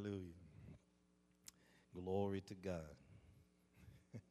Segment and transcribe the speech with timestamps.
[0.00, 0.32] Hallelujah.
[1.94, 2.96] Glory to God.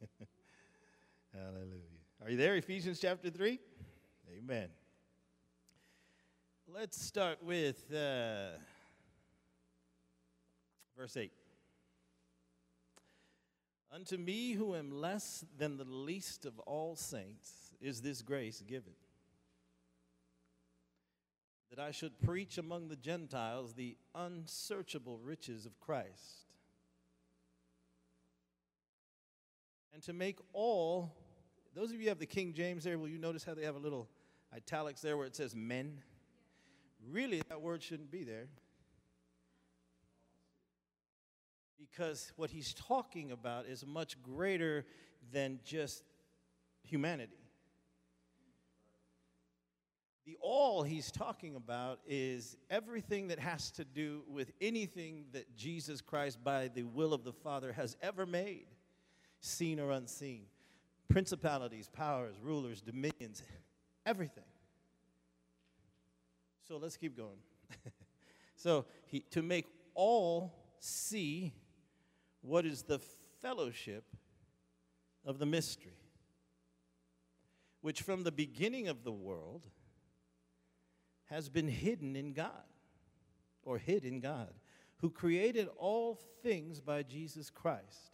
[1.34, 2.00] Hallelujah.
[2.24, 2.56] Are you there?
[2.56, 3.60] Ephesians chapter 3?
[4.36, 4.70] Amen.
[6.68, 8.58] Let's start with uh,
[10.98, 11.32] verse 8.
[13.94, 18.94] Unto me, who am less than the least of all saints, is this grace given
[21.70, 26.46] that I should preach among the Gentiles the unsearchable riches of Christ,
[29.94, 31.16] and to make all,
[31.76, 33.76] those of you who have the King James there, will you notice how they have
[33.76, 34.08] a little
[34.56, 36.02] italics there where it says men?
[37.12, 38.48] Really, that word shouldn't be there.
[41.78, 44.86] Because what he's talking about is much greater
[45.32, 46.04] than just
[46.84, 47.39] humanity.
[50.30, 56.02] The all he's talking about is everything that has to do with anything that Jesus
[56.02, 58.68] Christ, by the will of the Father, has ever made,
[59.40, 60.44] seen or unseen.
[61.08, 63.42] Principalities, powers, rulers, dominions,
[64.06, 64.44] everything.
[66.68, 67.40] So let's keep going.
[68.56, 71.56] so he, to make all see
[72.42, 73.00] what is the
[73.42, 74.04] fellowship
[75.26, 75.98] of the mystery,
[77.82, 79.66] which from the beginning of the world
[81.30, 82.64] has been hidden in God,
[83.64, 84.54] or hid in God,
[84.98, 88.12] who created all things by Jesus Christ,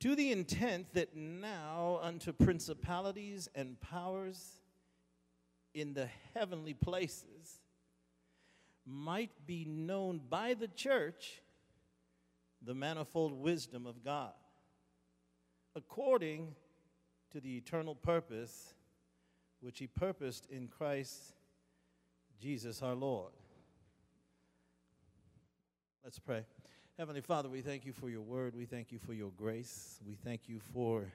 [0.00, 4.60] to the intent that now unto principalities and powers
[5.74, 7.60] in the heavenly places
[8.86, 11.42] might be known by the church
[12.62, 14.32] the manifold wisdom of God,
[15.74, 16.54] according
[17.30, 18.74] to the eternal purpose
[19.60, 21.34] which He purposed in Christ
[22.40, 23.32] Jesus our Lord.
[26.04, 26.44] Let's pray.
[26.96, 28.54] Heavenly Father, we thank you for your word.
[28.54, 30.00] We thank you for your grace.
[30.06, 31.12] We thank you for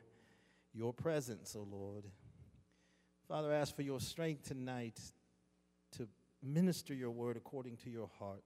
[0.73, 2.03] your presence, O oh Lord.
[3.27, 4.99] Father, I ask for your strength tonight
[5.97, 6.07] to
[6.41, 8.43] minister your word according to your heart.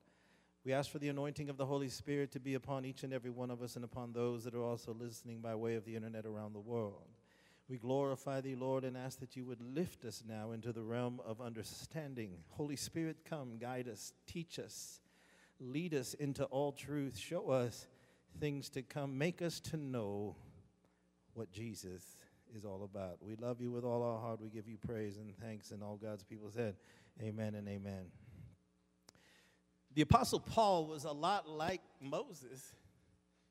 [0.63, 3.31] We ask for the anointing of the Holy Spirit to be upon each and every
[3.31, 6.25] one of us and upon those that are also listening by way of the internet
[6.25, 7.16] around the world.
[7.69, 11.19] We glorify thee, Lord, and ask that you would lift us now into the realm
[11.25, 12.31] of understanding.
[12.49, 15.01] Holy Spirit, come, guide us, teach us,
[15.59, 17.87] lead us into all truth, show us
[18.39, 20.37] things to come, make us to know
[21.33, 22.15] what Jesus
[22.55, 23.17] is all about.
[23.21, 24.41] We love you with all our heart.
[24.41, 26.75] We give you praise and thanks, and all God's people said,
[27.21, 28.05] Amen and amen.
[29.93, 32.75] The Apostle Paul was a lot like Moses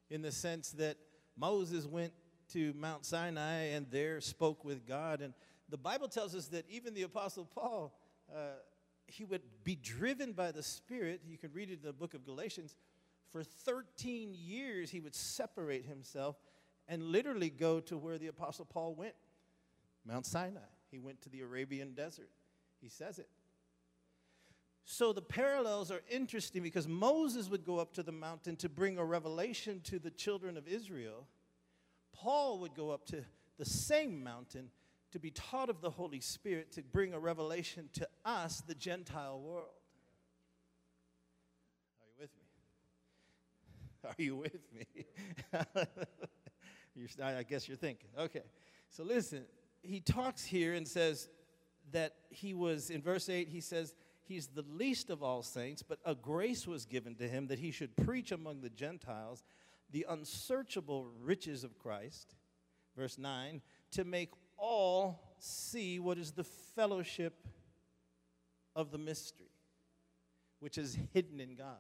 [0.09, 0.97] in the sense that
[1.37, 2.13] Moses went
[2.53, 5.21] to Mount Sinai and there spoke with God.
[5.21, 5.35] And
[5.69, 7.93] the Bible tells us that even the Apostle Paul,
[8.35, 8.59] uh,
[9.07, 11.23] he would be driven by the Spirit.
[11.27, 12.77] You can read it in the book of Galatians.
[13.29, 16.37] For 13 years, he would separate himself
[16.89, 19.15] and literally go to where the Apostle Paul went
[20.05, 20.61] Mount Sinai.
[20.91, 22.31] He went to the Arabian desert.
[22.81, 23.29] He says it.
[24.85, 28.99] So the parallels are interesting because Moses would go up to the mountain to bring
[28.99, 31.27] a revelation to the children of Israel.
[32.21, 33.25] Paul would go up to
[33.59, 34.71] the same mountain
[35.13, 39.41] to be taught of the Holy Spirit to bring a revelation to us, the Gentile
[39.41, 39.69] world.
[44.05, 45.05] Are you with me?
[45.55, 45.87] Are you with me?
[47.23, 48.09] I guess you're thinking.
[48.19, 48.43] Okay.
[48.91, 49.45] So listen,
[49.83, 51.29] he talks here and says
[51.93, 56.01] that he was, in verse 8, he says, He's the least of all saints, but
[56.05, 59.45] a grace was given to him that he should preach among the Gentiles
[59.91, 62.35] the unsearchable riches of Christ,
[62.97, 63.61] verse 9,
[63.93, 67.47] to make all see what is the fellowship
[68.75, 69.51] of the mystery,
[70.61, 71.77] which is hidden in God.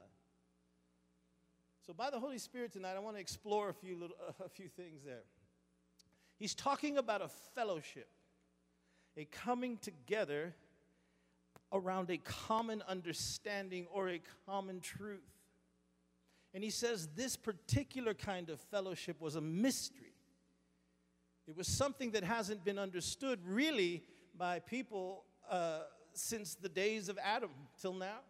[1.87, 4.69] So, by the Holy Spirit tonight, I want to explore a few, little, a few
[4.69, 5.23] things there.
[6.37, 8.09] He's talking about a fellowship,
[9.17, 10.55] a coming together
[11.73, 15.21] around a common understanding or a common truth.
[16.57, 20.15] And he says this particular kind of fellowship was a mystery.
[21.47, 24.03] It was something that hasn't been understood really
[24.35, 25.81] by people uh,
[26.15, 28.21] since the days of Adam till now.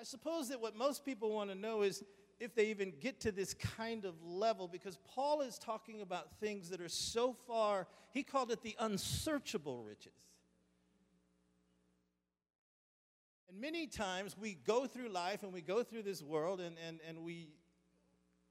[0.00, 2.02] I suppose that what most people want to know is
[2.40, 6.70] if they even get to this kind of level, because Paul is talking about things
[6.70, 10.14] that are so far, he called it the unsearchable riches.
[13.54, 16.98] And many times we go through life and we go through this world and, and,
[17.08, 17.50] and we,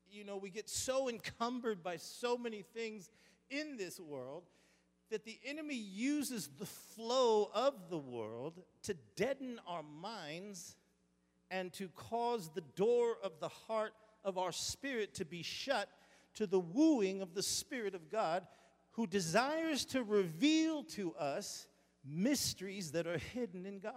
[0.10, 3.10] you know, we get so encumbered by so many things
[3.50, 4.44] in this world
[5.10, 10.78] that the enemy uses the flow of the world to deaden our minds
[11.52, 15.90] and to cause the door of the heart of our spirit to be shut
[16.36, 18.48] to the wooing of the Spirit of God,
[18.92, 21.68] who desires to reveal to us
[22.06, 23.94] mysteries that are hidden in God.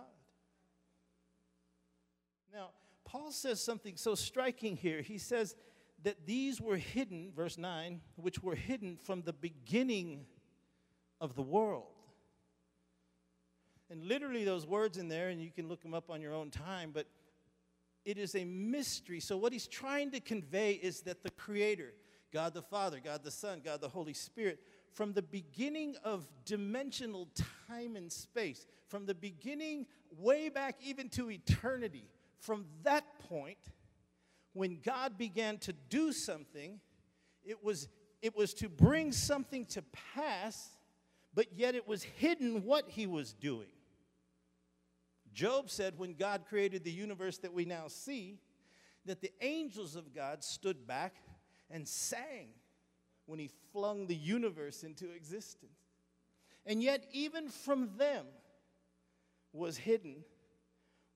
[2.52, 2.70] Now,
[3.04, 5.02] Paul says something so striking here.
[5.02, 5.54] He says
[6.02, 10.26] that these were hidden, verse 9, which were hidden from the beginning
[11.20, 11.86] of the world.
[13.90, 16.50] And literally, those words in there, and you can look them up on your own
[16.50, 17.06] time, but
[18.04, 19.20] it is a mystery.
[19.20, 21.92] So, what he's trying to convey is that the Creator,
[22.32, 24.60] God the Father, God the Son, God the Holy Spirit,
[24.92, 27.28] from the beginning of dimensional
[27.68, 29.86] time and space, from the beginning
[30.18, 32.08] way back even to eternity,
[32.40, 33.58] from that point,
[34.52, 36.80] when God began to do something,
[37.44, 37.88] it was,
[38.22, 39.82] it was to bring something to
[40.14, 40.70] pass,
[41.34, 43.68] but yet it was hidden what he was doing.
[45.32, 48.38] Job said when God created the universe that we now see,
[49.04, 51.16] that the angels of God stood back
[51.70, 52.48] and sang
[53.26, 55.78] when he flung the universe into existence.
[56.64, 58.26] And yet, even from them
[59.52, 60.24] was hidden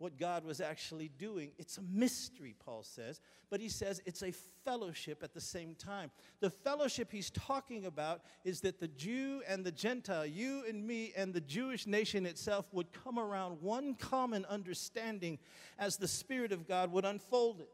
[0.01, 1.51] what God was actually doing.
[1.59, 3.21] It's a mystery, Paul says,
[3.51, 4.33] but he says it's a
[4.65, 6.11] fellowship at the same time.
[6.41, 11.13] The fellowship he's talking about is that the Jew and the Gentile, you and me
[11.15, 15.39] and the Jewish nation itself, would come around one common understanding
[15.79, 17.69] as the Spirit of God would unfold it.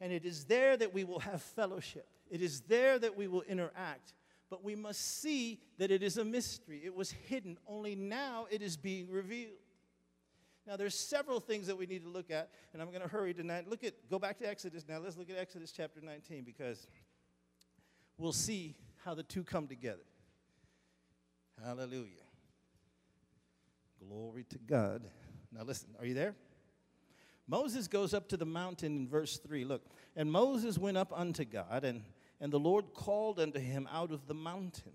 [0.00, 3.42] And it is there that we will have fellowship, it is there that we will
[3.42, 4.14] interact.
[4.50, 6.80] But we must see that it is a mystery.
[6.82, 9.58] It was hidden, only now it is being revealed.
[10.68, 13.32] Now, there's several things that we need to look at, and I'm going to hurry
[13.32, 13.66] tonight.
[13.66, 14.98] Look at, go back to Exodus now.
[14.98, 16.86] Let's look at Exodus chapter 19 because
[18.18, 20.04] we'll see how the two come together.
[21.64, 22.20] Hallelujah.
[24.06, 25.04] Glory to God.
[25.50, 26.34] Now, listen, are you there?
[27.46, 29.64] Moses goes up to the mountain in verse 3.
[29.64, 29.86] Look,
[30.16, 32.02] and Moses went up unto God, and,
[32.42, 34.92] and the Lord called unto him out of the mountain,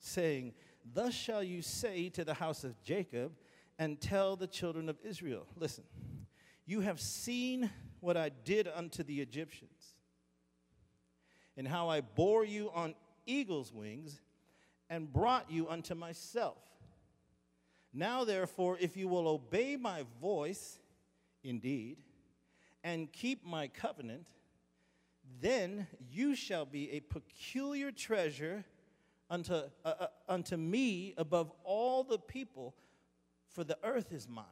[0.00, 0.54] saying,
[0.92, 3.30] Thus shall you say to the house of Jacob,
[3.82, 5.82] and tell the children of Israel listen,
[6.64, 7.68] you have seen
[7.98, 9.96] what I did unto the Egyptians,
[11.56, 12.94] and how I bore you on
[13.26, 14.20] eagle's wings
[14.88, 16.58] and brought you unto myself.
[17.92, 20.78] Now, therefore, if you will obey my voice,
[21.42, 22.04] indeed,
[22.84, 24.28] and keep my covenant,
[25.40, 28.64] then you shall be a peculiar treasure
[29.28, 32.76] unto, uh, uh, unto me above all the people
[33.52, 34.44] for the earth is mine.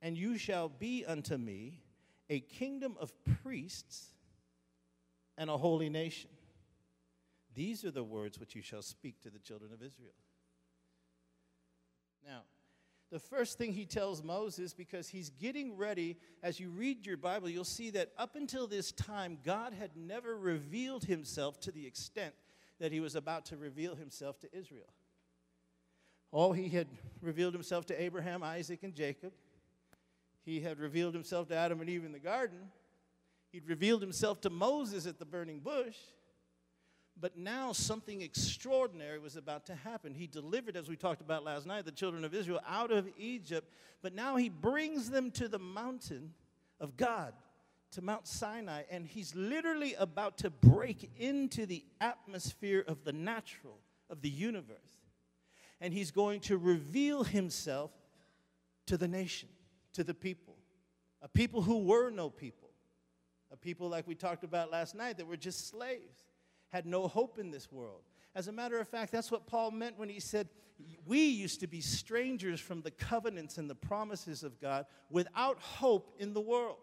[0.00, 1.82] And you shall be unto me
[2.30, 3.12] a kingdom of
[3.42, 4.08] priests
[5.36, 6.30] and a holy nation.
[7.54, 10.14] These are the words which you shall speak to the children of Israel.
[12.24, 12.42] Now,
[13.10, 17.48] the first thing he tells Moses, because he's getting ready, as you read your Bible,
[17.48, 22.34] you'll see that up until this time, God had never revealed himself to the extent
[22.80, 24.92] that he was about to reveal himself to Israel.
[26.32, 26.88] Oh, he had
[27.22, 29.32] revealed himself to Abraham, Isaac, and Jacob.
[30.44, 32.58] He had revealed himself to Adam and Eve in the garden.
[33.52, 35.96] He'd revealed himself to Moses at the burning bush.
[37.20, 40.14] But now something extraordinary was about to happen.
[40.14, 43.72] He delivered, as we talked about last night, the children of Israel out of Egypt.
[44.02, 46.32] But now he brings them to the mountain
[46.78, 47.32] of God,
[47.92, 48.82] to Mount Sinai.
[48.90, 53.78] And he's literally about to break into the atmosphere of the natural,
[54.10, 54.97] of the universe
[55.80, 57.90] and he's going to reveal himself
[58.86, 59.48] to the nation,
[59.92, 60.56] to the people,
[61.22, 62.70] a people who were no people,
[63.50, 66.24] a people like we talked about last night that were just slaves,
[66.70, 68.02] had no hope in this world.
[68.34, 70.48] As a matter of fact, that's what Paul meant when he said,
[71.06, 76.14] We used to be strangers from the covenants and the promises of God without hope
[76.18, 76.76] in the world.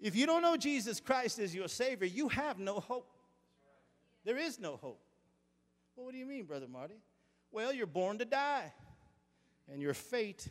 [0.00, 3.08] If you don't know Jesus Christ as your Savior, you have no hope.
[4.24, 5.00] There is no hope.
[5.94, 6.94] Well, what do you mean, Brother Marty?
[7.52, 8.72] Well, you're born to die.
[9.70, 10.48] And your fate,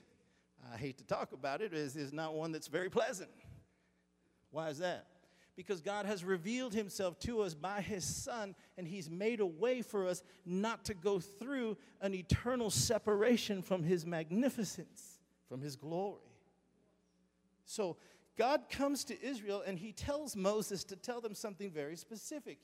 [0.74, 3.30] I hate to talk about it, is, is not one that's very pleasant.
[4.52, 5.08] Why is that?
[5.56, 9.82] Because God has revealed himself to us by his Son, and he's made a way
[9.82, 16.22] for us not to go through an eternal separation from his magnificence, from his glory.
[17.66, 17.98] So,
[18.38, 22.60] God comes to Israel and he tells Moses to tell them something very specific.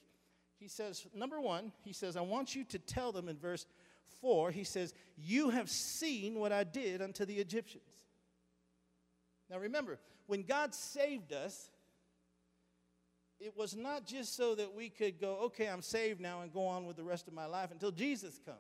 [0.60, 3.67] He says, number one, he says, I want you to tell them in verse
[4.22, 7.84] 4, he says, You have seen what I did unto the Egyptians.
[9.50, 11.70] Now remember, when God saved us,
[13.40, 16.66] it was not just so that we could go, okay, I'm saved now and go
[16.66, 18.58] on with the rest of my life until Jesus comes.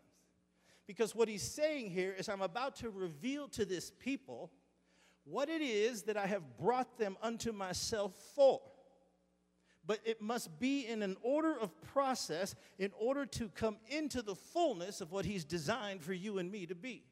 [0.85, 4.51] Because what he's saying here is, I'm about to reveal to this people
[5.25, 8.61] what it is that I have brought them unto myself for.
[9.87, 14.35] But it must be in an order of process in order to come into the
[14.35, 17.05] fullness of what He's designed for you and me to be.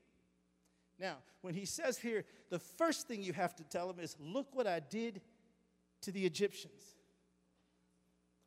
[1.00, 4.54] Now, when He says here, the first thing you have to tell Him is, Look
[4.54, 5.22] what I did
[6.02, 6.96] to the Egyptians.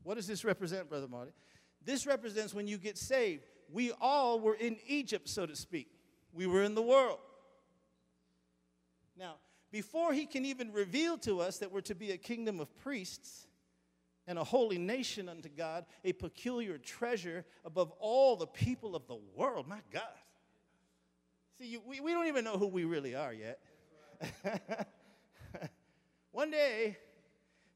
[0.03, 1.33] What does this represent, Brother Marty?
[1.85, 3.45] This represents when you get saved.
[3.71, 5.89] We all were in Egypt, so to speak.
[6.33, 7.19] We were in the world.
[9.19, 9.37] Now,
[9.71, 13.48] before he can even reveal to us that we're to be a kingdom of priests
[14.29, 19.19] and a holy nation unto God, a peculiar treasure above all the people of the
[19.35, 20.03] world, my God.
[21.59, 23.59] See, you, we, we don't even know who we really are yet.
[26.31, 26.99] One day,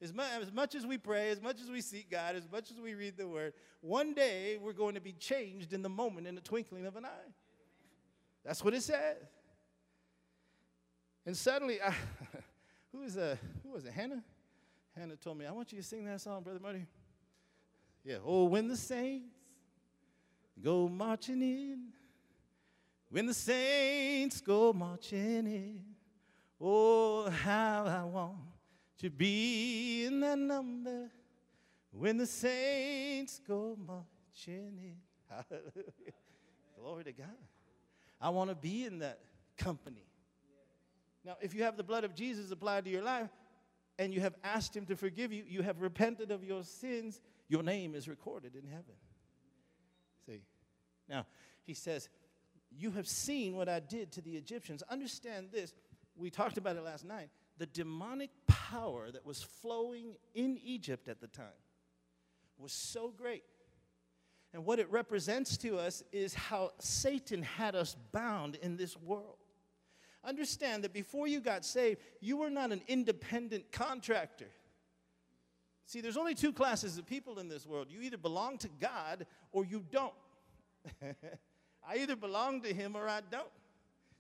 [0.03, 2.71] as much, as much as we pray, as much as we seek God, as much
[2.71, 6.27] as we read the Word, one day we're going to be changed in the moment,
[6.27, 7.33] in the twinkling of an eye.
[8.45, 9.17] That's what it says.
[11.25, 11.95] And suddenly, I,
[12.93, 13.93] who is a who was it?
[13.93, 14.23] Hannah.
[14.97, 16.87] Hannah told me, "I want you to sing that song, brother Marty."
[18.05, 18.19] Yeah.
[18.25, 19.35] Oh, when the saints
[20.61, 21.93] go marching in,
[23.09, 25.85] when the saints go marching in,
[26.61, 28.37] oh how I want
[28.99, 31.11] to be in that number.
[31.91, 34.97] When the saints go marching in,
[35.29, 36.13] hallelujah,
[36.79, 37.29] glory to God.
[38.21, 39.21] I want to be in that
[39.57, 40.07] company.
[41.25, 43.31] Now, if you have the blood of Jesus applied to your life
[43.99, 47.63] and you have asked Him to forgive you, you have repented of your sins, your
[47.63, 48.95] name is recorded in heaven.
[50.27, 50.43] See?
[51.09, 51.27] Now,
[51.65, 52.09] He says,
[52.71, 54.83] You have seen what I did to the Egyptians.
[54.89, 55.75] Understand this.
[56.17, 57.31] We talked about it last night.
[57.59, 61.47] The demonic power that was flowing in Egypt at the time
[62.59, 63.45] was so great.
[64.55, 69.37] And what it represents to us is how Satan had us bound in this world.
[70.25, 74.49] Understand that before you got saved, you were not an independent contractor.
[75.87, 77.89] See, there's only two classes of people in this world.
[77.91, 80.15] You either belong to God or you don't.
[81.03, 83.49] I either belong to Him or I don't.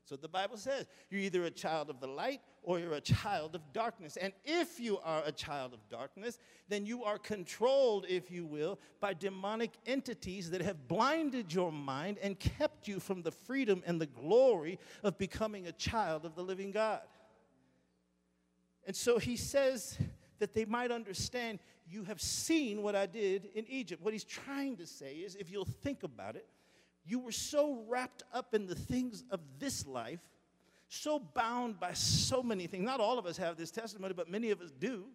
[0.05, 3.55] So the Bible says you're either a child of the light or you're a child
[3.55, 4.17] of darkness.
[4.17, 8.79] And if you are a child of darkness, then you are controlled, if you will,
[9.01, 14.01] by demonic entities that have blinded your mind and kept you from the freedom and
[14.01, 17.03] the glory of becoming a child of the living God.
[18.87, 19.97] And so he says
[20.41, 24.03] that they might understand you have seen what I did in Egypt.
[24.03, 26.47] What he's trying to say is if you'll think about it,
[27.05, 30.21] you were so wrapped up in the things of this life,
[30.89, 32.85] so bound by so many things.
[32.85, 35.07] Not all of us have this testimony, but many of us do.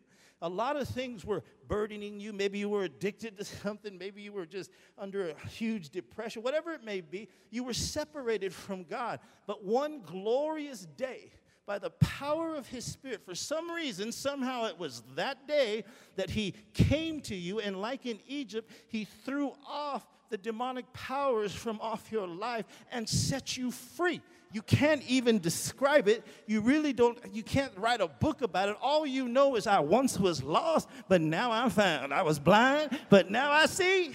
[0.42, 2.32] A lot of things were burdening you.
[2.32, 3.98] Maybe you were addicted to something.
[3.98, 6.44] Maybe you were just under a huge depression.
[6.44, 9.20] Whatever it may be, you were separated from God.
[9.46, 11.32] But one glorious day,
[11.66, 15.84] by the power of his spirit for some reason somehow it was that day
[16.16, 21.54] that he came to you and like in egypt he threw off the demonic powers
[21.54, 24.22] from off your life and set you free.
[24.54, 26.24] You can't even describe it.
[26.46, 28.78] You really don't, you can't write a book about it.
[28.82, 32.14] All you know is I once was lost, but now I'm found.
[32.14, 34.14] I was blind, but now I see.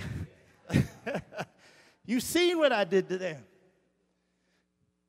[2.06, 3.44] You've seen what I did to them.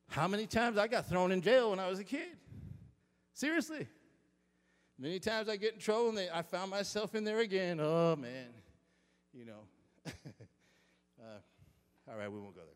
[0.08, 2.36] How many times I got thrown in jail when I was a kid?
[3.32, 3.88] Seriously.
[4.98, 7.80] Many times I get in trouble and they, I found myself in there again.
[7.80, 8.48] Oh, man.
[9.32, 10.12] You know.
[12.08, 12.74] All right, we won't go there.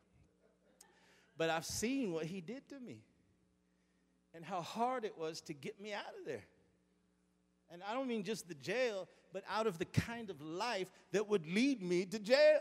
[1.36, 3.02] But I've seen what he did to me
[4.34, 6.44] and how hard it was to get me out of there.
[7.70, 11.28] And I don't mean just the jail, but out of the kind of life that
[11.28, 12.60] would lead me to jail.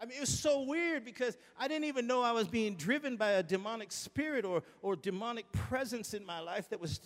[0.00, 3.16] I mean, it was so weird because I didn't even know I was being driven
[3.16, 7.00] by a demonic spirit or, or demonic presence in my life that was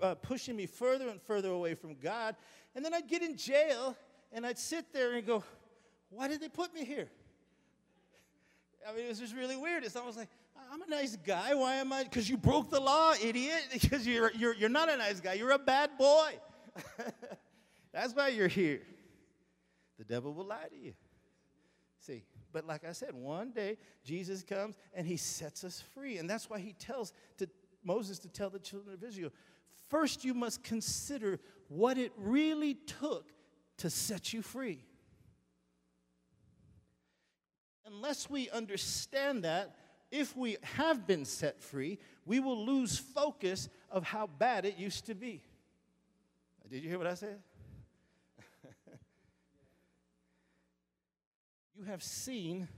[0.00, 2.36] uh, pushing me further and further away from God.
[2.74, 3.96] And then I'd get in jail
[4.32, 5.42] and I'd sit there and go,
[6.10, 7.08] why did they put me here?
[8.88, 9.84] I mean, it was just really weird.
[9.84, 10.28] It's almost like,
[10.72, 11.54] I'm a nice guy.
[11.54, 12.04] Why am I?
[12.04, 13.62] Because you broke the law, idiot.
[13.72, 15.34] Because you're, you're, you're not a nice guy.
[15.34, 16.32] You're a bad boy.
[17.92, 18.82] That's why you're here.
[19.98, 20.94] The devil will lie to you.
[22.00, 26.18] See, but like I said, one day Jesus comes and he sets us free.
[26.18, 27.48] And that's why he tells to
[27.84, 29.30] Moses to tell the children of Israel
[29.88, 33.30] first, you must consider what it really took
[33.76, 34.84] to set you free
[37.92, 39.76] unless we understand that,
[40.10, 45.06] if we have been set free, we will lose focus of how bad it used
[45.06, 45.42] to be.
[46.70, 47.38] Did you hear what I said?
[51.78, 52.68] you have seen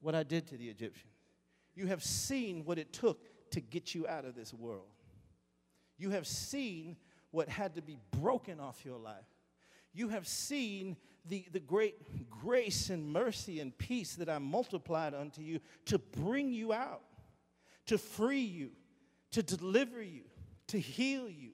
[0.00, 1.12] what I did to the Egyptians.
[1.74, 4.88] You have seen what it took to get you out of this world.
[5.98, 6.96] You have seen
[7.30, 9.24] what had to be broken off your life.
[9.92, 15.42] You have seen the, the great grace and mercy and peace that I multiplied unto
[15.42, 17.02] you to bring you out,
[17.86, 18.70] to free you,
[19.32, 20.22] to deliver you,
[20.68, 21.50] to heal you,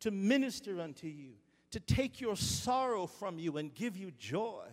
[0.00, 1.32] to minister unto you,
[1.70, 4.66] to take your sorrow from you and give you joy,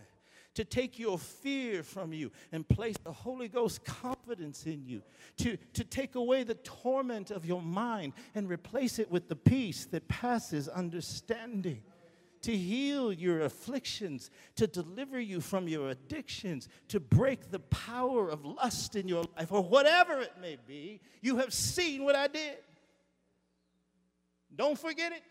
[0.55, 5.01] to take your fear from you and place the Holy Ghost confidence in you,
[5.37, 9.85] to, to take away the torment of your mind and replace it with the peace
[9.85, 11.83] that passes understanding
[12.41, 18.45] to heal your afflictions, to deliver you from your addictions, to break the power of
[18.45, 21.01] lust in your life, or whatever it may be.
[21.21, 22.57] You have seen what I did.
[24.55, 25.23] Don't forget it.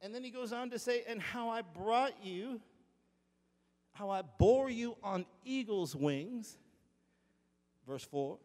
[0.00, 2.60] And then he goes on to say, and how I brought you,
[3.92, 6.56] how I bore you on eagle's wings,
[7.86, 8.38] verse 4,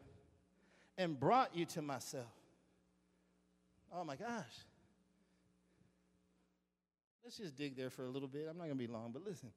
[0.98, 2.31] and brought you to myself.
[3.93, 4.65] Oh my gosh.
[7.23, 8.47] Let's just dig there for a little bit.
[8.49, 9.49] I'm not going to be long, but listen.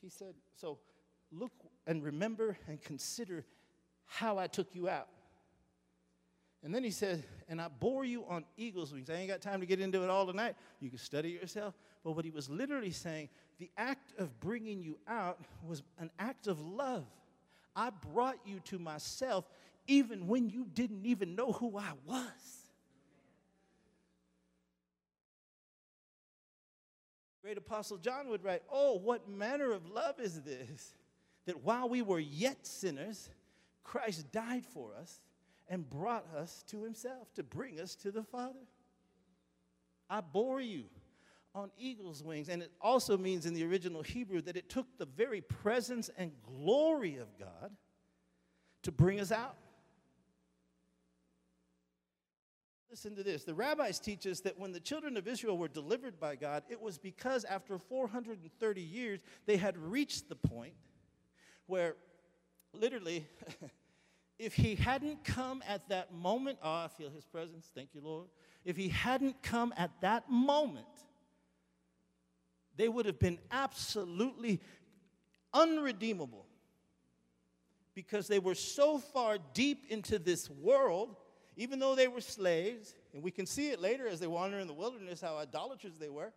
[0.00, 0.78] He said, So
[1.30, 1.52] look
[1.86, 3.44] and remember and consider
[4.06, 5.08] how I took you out.
[6.64, 9.10] And then he said, And I bore you on eagle's wings.
[9.10, 10.56] I ain't got time to get into it all tonight.
[10.80, 11.74] You can study yourself.
[12.04, 13.28] But what he was literally saying,
[13.58, 17.04] the act of bringing you out was an act of love.
[17.74, 19.44] I brought you to myself
[19.86, 22.57] even when you didn't even know who I was.
[27.48, 30.92] Great Apostle John would write, Oh, what manner of love is this?
[31.46, 33.30] That while we were yet sinners,
[33.82, 35.22] Christ died for us
[35.66, 38.66] and brought us to himself to bring us to the Father.
[40.10, 40.84] I bore you
[41.54, 42.50] on eagle's wings.
[42.50, 46.32] And it also means in the original Hebrew that it took the very presence and
[46.42, 47.70] glory of God
[48.82, 49.56] to bring us out.
[52.90, 53.44] Listen to this.
[53.44, 56.80] The rabbis teach us that when the children of Israel were delivered by God, it
[56.80, 60.72] was because after 430 years, they had reached the point
[61.66, 61.96] where
[62.72, 63.26] literally,
[64.38, 67.70] if he hadn't come at that moment, oh, I feel his presence.
[67.74, 68.28] Thank you, Lord.
[68.64, 70.86] If he hadn't come at that moment,
[72.76, 74.60] they would have been absolutely
[75.52, 76.46] unredeemable
[77.94, 81.16] because they were so far deep into this world
[81.58, 84.68] even though they were slaves, and we can see it later as they wander in
[84.68, 86.32] the wilderness how idolatrous they were.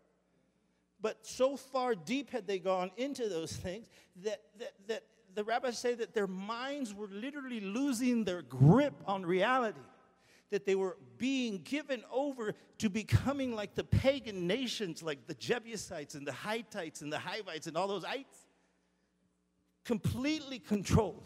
[1.00, 3.88] But so far deep had they gone into those things
[4.24, 5.04] that, that, that
[5.36, 9.80] the rabbis say that their minds were literally losing their grip on reality,
[10.50, 16.16] that they were being given over to becoming like the pagan nations, like the Jebusites
[16.16, 18.48] and the Hittites and the Hivites and all those ites,
[19.86, 21.24] completely controlled,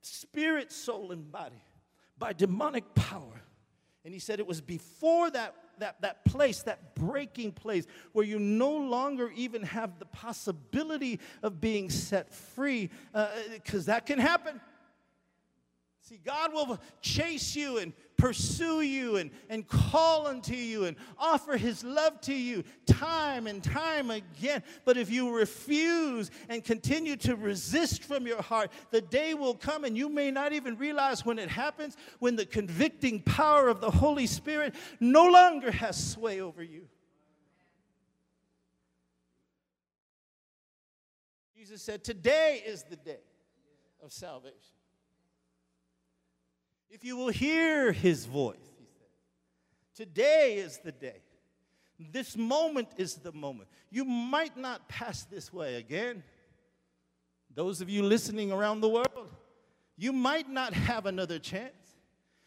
[0.00, 1.62] spirit, soul, and body
[2.18, 3.42] by demonic power.
[4.04, 8.38] And he said it was before that, that, that place, that breaking place, where you
[8.38, 12.90] no longer even have the possibility of being set free,
[13.52, 14.60] because uh, that can happen.
[16.04, 21.56] See, God will chase you and pursue you and, and call unto you and offer
[21.56, 24.62] his love to you time and time again.
[24.84, 29.84] But if you refuse and continue to resist from your heart, the day will come
[29.84, 33.90] and you may not even realize when it happens, when the convicting power of the
[33.90, 36.86] Holy Spirit no longer has sway over you.
[41.56, 43.22] Jesus said, Today is the day
[44.02, 44.74] of salvation.
[46.94, 48.86] If you will hear his voice, he
[49.96, 51.22] said, today is the day.
[51.98, 53.68] This moment is the moment.
[53.90, 56.22] You might not pass this way again.
[57.52, 59.32] Those of you listening around the world,
[59.96, 61.72] you might not have another chance.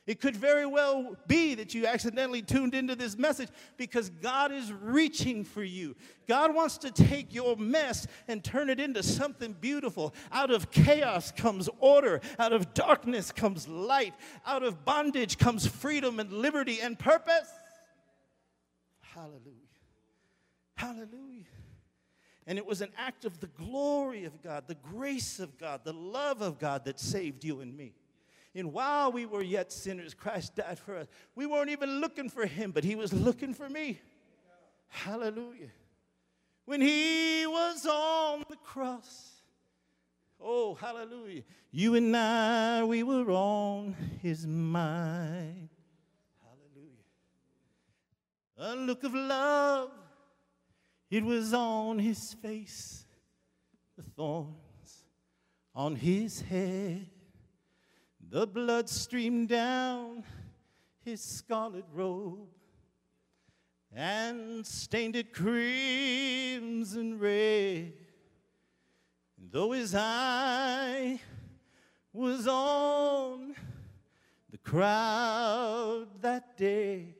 [0.08, 4.72] It could very well be that you accidentally tuned into this message because God is
[4.72, 5.98] reaching for you.
[6.30, 10.15] God wants to take your mess and turn it into something beautiful.
[10.32, 14.13] Out of chaos comes order, out of darkness comes light,
[14.46, 17.50] out of bondage comes freedom and liberty and purpose.
[19.02, 19.41] Hallelujah.
[20.76, 21.43] Hallelujah.
[22.46, 25.91] And it was an act of the glory of God, the grace of God, the
[25.91, 27.93] love of God that saved you and me.
[28.58, 31.08] And while we were yet sinners, Christ died for us.
[31.36, 34.02] We weren't even looking for him, but he was looking for me.
[34.88, 35.70] Hallelujah.
[36.65, 39.43] When he was on the cross,
[40.41, 41.43] oh, hallelujah.
[41.72, 45.70] You and I, we were on his mind.
[46.41, 47.04] Hallelujah.
[48.58, 49.91] A look of love,
[51.12, 53.06] it was on his face,
[53.96, 55.04] the thorns
[55.76, 57.08] on his head
[58.30, 60.24] the blood streamed down
[61.06, 62.50] his scarlet robe
[63.96, 67.94] and stained it crimson red.
[69.40, 71.22] And though his eye
[72.12, 73.56] was on
[74.52, 77.16] the crowd that day,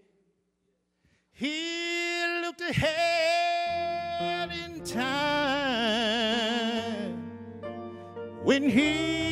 [1.32, 5.08] he looked ahead in time
[8.43, 9.27] when he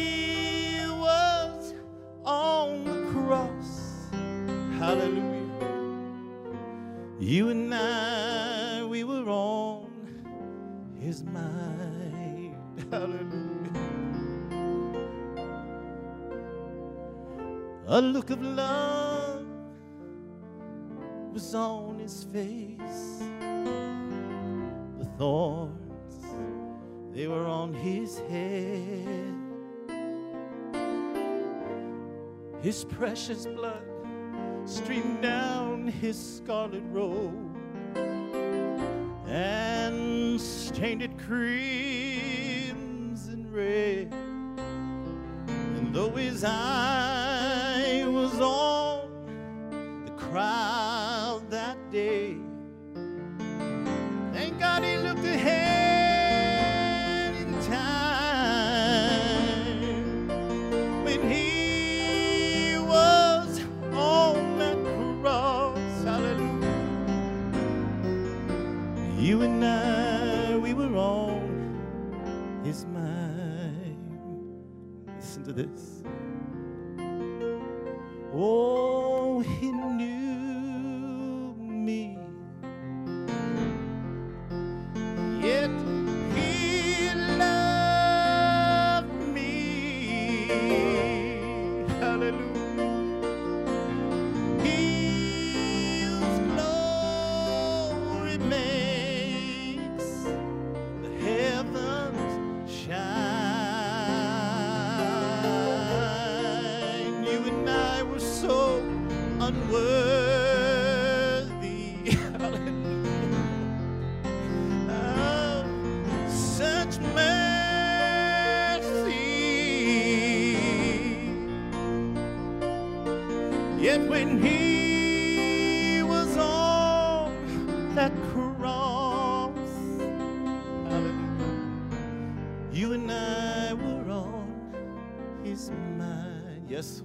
[18.28, 19.46] look of love
[21.32, 23.20] was on his face.
[25.00, 26.26] The thorns,
[27.14, 29.36] they were on his head.
[32.62, 33.84] His precious blood
[34.66, 37.56] streamed down his scarlet robe
[39.28, 41.52] and stained it crimson
[43.52, 44.12] red.
[45.78, 46.75] And though his eye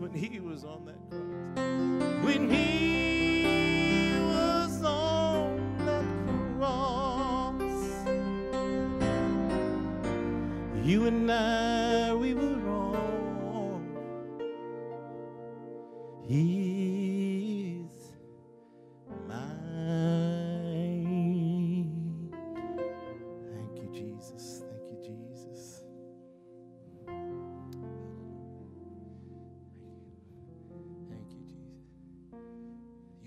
[0.00, 0.29] when he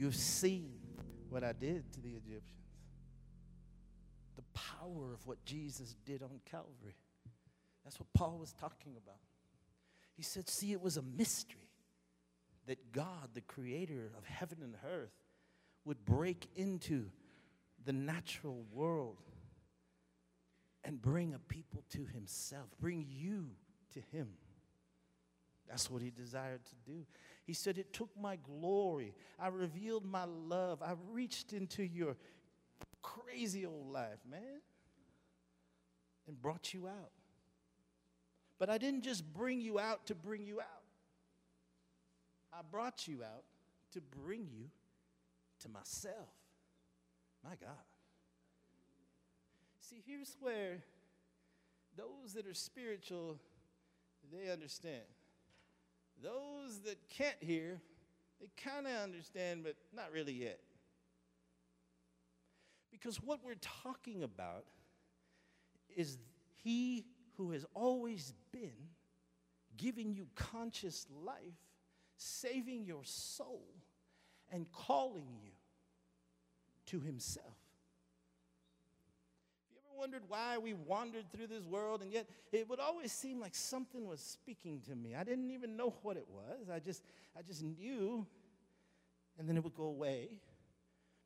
[0.03, 0.73] You've seen
[1.29, 2.59] what I did to the Egyptians.
[4.35, 6.97] The power of what Jesus did on Calvary.
[7.85, 9.21] That's what Paul was talking about.
[10.17, 11.69] He said, See, it was a mystery
[12.67, 15.15] that God, the creator of heaven and earth,
[15.85, 17.05] would break into
[17.85, 19.21] the natural world
[20.83, 23.51] and bring a people to himself, bring you
[23.93, 24.31] to him.
[25.69, 27.05] That's what he desired to do.
[27.45, 29.13] He said, It took my glory.
[29.39, 30.81] I revealed my love.
[30.81, 32.15] I reached into your
[33.01, 34.61] crazy old life, man,
[36.27, 37.11] and brought you out.
[38.59, 40.67] But I didn't just bring you out to bring you out.
[42.53, 43.43] I brought you out
[43.93, 44.69] to bring you
[45.61, 46.29] to myself.
[47.43, 47.83] My God.
[49.81, 50.77] See, here's where
[51.97, 53.37] those that are spiritual,
[54.31, 55.03] they understand.
[56.21, 57.81] Those that can't hear,
[58.39, 60.59] they kind of understand, but not really yet.
[62.91, 64.65] Because what we're talking about
[65.95, 66.17] is
[66.63, 67.05] He
[67.37, 68.89] who has always been
[69.75, 71.35] giving you conscious life,
[72.17, 73.65] saving your soul,
[74.51, 75.51] and calling you
[76.85, 77.52] to Himself.
[79.97, 84.07] Wondered why we wandered through this world and yet it would always seem like something
[84.07, 85.15] was speaking to me?
[85.15, 86.69] I didn't even know what it was.
[86.69, 87.03] I just,
[87.37, 88.25] I just knew,
[89.39, 90.41] and then it would go away.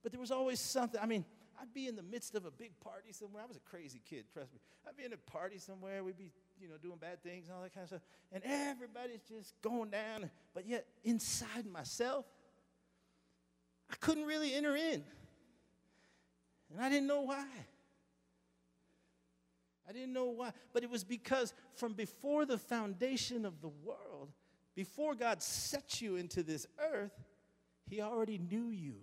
[0.04, 1.00] But there was always something.
[1.02, 1.26] I mean,
[1.60, 3.42] I'd be in the midst of a big party somewhere.
[3.44, 4.60] I was a crazy kid, trust me.
[4.88, 6.04] I'd be in a party somewhere.
[6.04, 8.02] We'd be, you know, doing bad things and all that kind of stuff.
[8.32, 10.30] And everybody's just going down.
[10.54, 12.26] But yet, inside myself,
[13.90, 15.04] I couldn't really enter in.
[16.72, 17.46] And I didn't know why.
[19.88, 20.52] I didn't know why.
[20.74, 24.32] But it was because from before the foundation of the world,
[24.76, 27.14] before God set you into this earth,
[27.90, 28.96] He already knew you.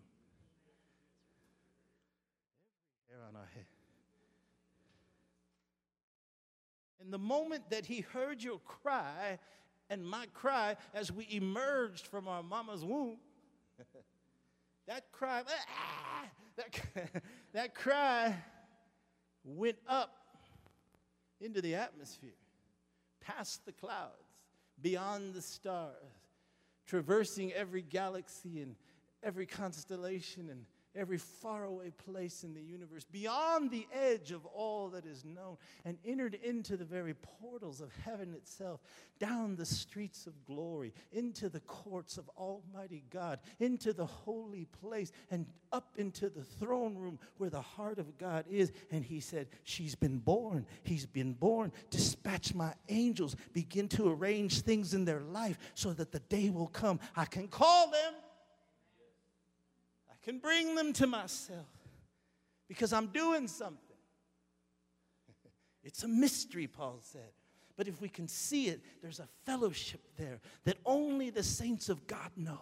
[3.09, 3.65] Hair on our head.
[7.01, 9.39] And the moment that He heard your cry
[9.89, 13.17] and my cry as we emerged from our mama's womb,
[14.87, 16.25] that cry, ah,
[16.57, 18.37] that, that cry
[19.45, 20.24] went up
[21.41, 22.31] into the atmosphere,
[23.21, 24.13] past the clouds,
[24.81, 25.95] beyond the stars,
[26.87, 28.77] traversing every galaxy and
[29.23, 30.65] every constellation and
[30.97, 35.99] every faraway place in the universe, beyond the edge of all that is known, and
[36.05, 38.81] entered into the very portals of heaven itself,
[39.19, 45.13] down the streets of glory, into the courts of Almighty God, into the holy place,
[45.31, 48.73] and up into the throne room where the heart of God is.
[48.91, 50.67] And he said, She's been born.
[50.83, 51.73] He's been born.
[51.91, 56.69] Dispatch my angels, begin to arrange things in their life so that the day will
[56.69, 57.01] come.
[57.17, 58.15] I can call them
[60.25, 61.67] can bring them to myself
[62.69, 63.79] because I'm doing something.
[65.85, 67.33] It's a mystery, Paul said.
[67.77, 72.07] But if we can see it, there's a fellowship there that only the saints of
[72.07, 72.61] God know.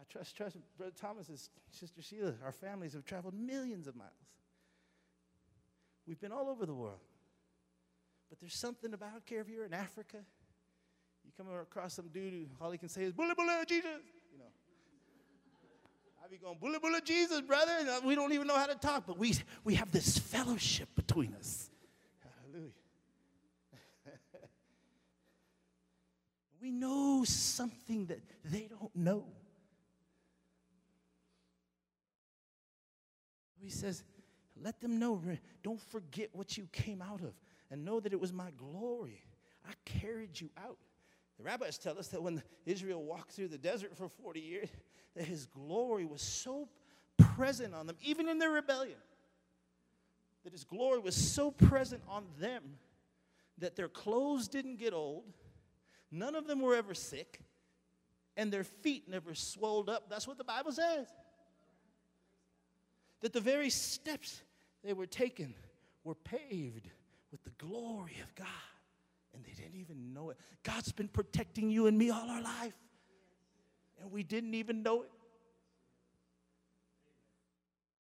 [0.00, 1.38] I trust, trust Brother Thomas and
[1.70, 4.12] Sister Sheila, our families have traveled millions of miles.
[6.06, 7.00] We've been all over the world.
[8.30, 10.18] But there's something about, care if you're in Africa,
[11.26, 13.90] you come across some dude who all he can say is bully bully Jesus,
[14.32, 14.44] you know.
[16.24, 18.76] I be going bully bully Jesus, brother, and uh, we don't even know how to
[18.76, 19.34] talk, but we
[19.64, 21.68] we have this fellowship between us.
[22.22, 22.70] Hallelujah.
[26.62, 29.24] we know something that they don't know.
[33.58, 34.04] He says,
[34.62, 35.20] let them know,
[35.64, 37.34] don't forget what you came out of,
[37.68, 39.24] and know that it was my glory.
[39.68, 40.78] I carried you out.
[41.38, 44.68] The rabbis tell us that when Israel walked through the desert for 40 years,
[45.14, 46.68] that his glory was so
[47.18, 48.98] present on them, even in their rebellion,
[50.44, 52.62] that his glory was so present on them
[53.58, 55.24] that their clothes didn't get old,
[56.10, 57.40] none of them were ever sick,
[58.36, 60.08] and their feet never swelled up.
[60.08, 61.06] That's what the Bible says.
[63.22, 64.42] That the very steps
[64.84, 65.54] they were taking
[66.04, 66.88] were paved
[67.32, 68.46] with the glory of God
[69.36, 70.38] and they didn't even know it.
[70.62, 72.74] God's been protecting you and me all our life,
[74.00, 75.10] and we didn't even know it.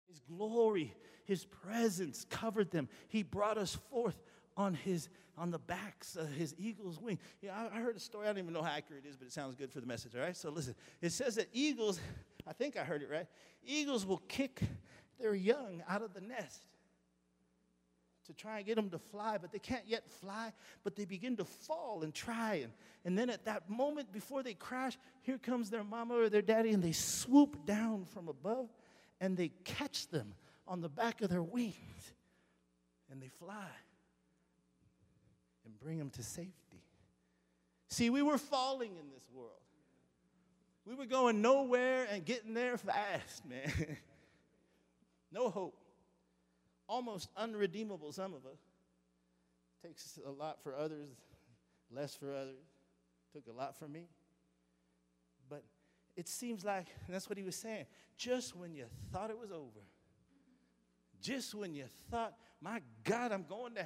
[0.10, 0.94] His glory,
[1.26, 2.90] His presence covered them.
[3.08, 4.22] He brought us forth
[4.58, 7.18] on his on the backs of his eagle's wing.
[7.42, 8.26] Yeah, I, I heard a story.
[8.28, 10.14] I don't even know how accurate it is, but it sounds good for the message.
[10.14, 10.36] All right.
[10.36, 10.76] So listen.
[11.02, 12.00] It says that eagles.
[12.48, 13.28] I think I heard it right.
[13.64, 14.62] Eagles will kick
[15.20, 16.66] their young out of the nest
[18.32, 21.36] to try and get them to fly, but they can't yet fly, but they begin
[21.38, 22.56] to fall and try.
[22.56, 22.72] And,
[23.06, 26.72] and then at that moment before they crash, here comes their mama or their daddy,
[26.72, 28.70] and they swoop down from above
[29.20, 30.34] and they catch them
[30.68, 32.14] on the back of their wings
[33.12, 33.70] and they fly
[35.66, 36.84] and bring them to safety.
[37.88, 39.52] See, we were falling in this world.
[40.86, 43.98] We were going nowhere and getting there fast, man.
[45.32, 45.81] no hope
[46.92, 48.60] almost unredeemable, some of us.
[49.82, 51.08] Takes a lot for others,
[51.90, 52.68] less for others.
[53.34, 54.10] Took a lot for me.
[55.50, 55.64] But
[56.18, 57.86] it seems like, that's what he was saying,
[58.18, 59.80] just when you thought it was over,
[61.22, 63.86] just when you thought, my God, I'm going down.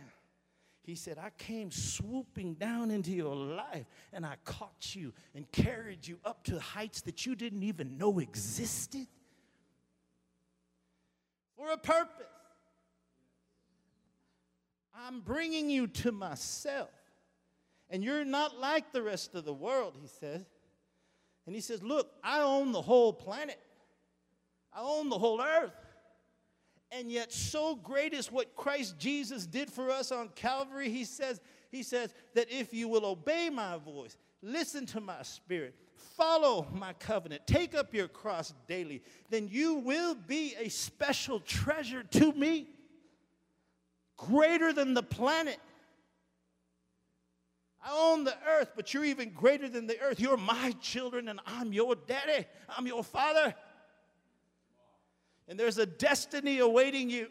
[0.81, 6.07] He said, I came swooping down into your life and I caught you and carried
[6.07, 9.07] you up to heights that you didn't even know existed
[11.55, 12.34] for a purpose.
[15.03, 16.89] I'm bringing you to myself.
[17.89, 20.45] And you're not like the rest of the world, he says.
[21.45, 23.59] And he says, Look, I own the whole planet,
[24.73, 25.73] I own the whole earth.
[26.91, 30.89] And yet, so great is what Christ Jesus did for us on Calvary.
[30.89, 35.75] He says, he says that if you will obey my voice, listen to my spirit,
[35.95, 42.03] follow my covenant, take up your cross daily, then you will be a special treasure
[42.03, 42.67] to me
[44.17, 45.57] greater than the planet.
[47.83, 50.19] I own the earth, but you're even greater than the earth.
[50.19, 52.45] You're my children, and I'm your daddy.
[52.69, 53.53] I'm your father.
[55.47, 57.27] And there's a destiny awaiting you.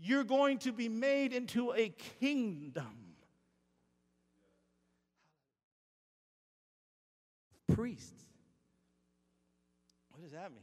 [0.00, 3.04] You're going to be made into a kingdom.
[7.74, 8.24] priests.
[10.10, 10.62] What does that mean?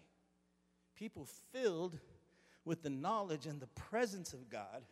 [0.95, 1.97] People filled
[2.65, 4.83] with the knowledge and the presence of God,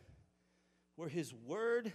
[0.96, 1.92] where His Word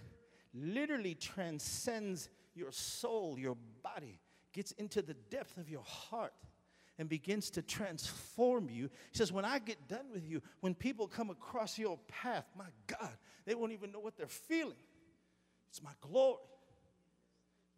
[0.54, 4.18] literally transcends your soul, your body,
[4.52, 6.32] gets into the depth of your heart
[6.98, 8.88] and begins to transform you.
[9.12, 12.64] He says, When I get done with you, when people come across your path, my
[12.86, 13.12] God,
[13.44, 14.76] they won't even know what they're feeling.
[15.68, 16.38] It's my glory.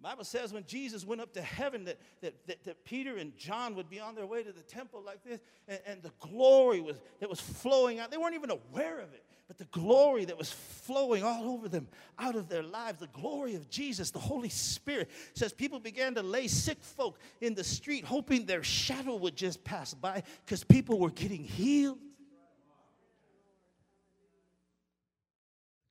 [0.00, 3.74] Bible says when Jesus went up to heaven that, that, that, that, Peter and John
[3.74, 7.00] would be on their way to the temple like this, and, and the glory was,
[7.18, 8.12] that was flowing out.
[8.12, 11.88] They weren't even aware of it, but the glory that was flowing all over them,
[12.16, 16.22] out of their lives, the glory of Jesus, the Holy Spirit, says people began to
[16.22, 21.00] lay sick folk in the street, hoping their shadow would just pass by because people
[21.00, 21.98] were getting healed.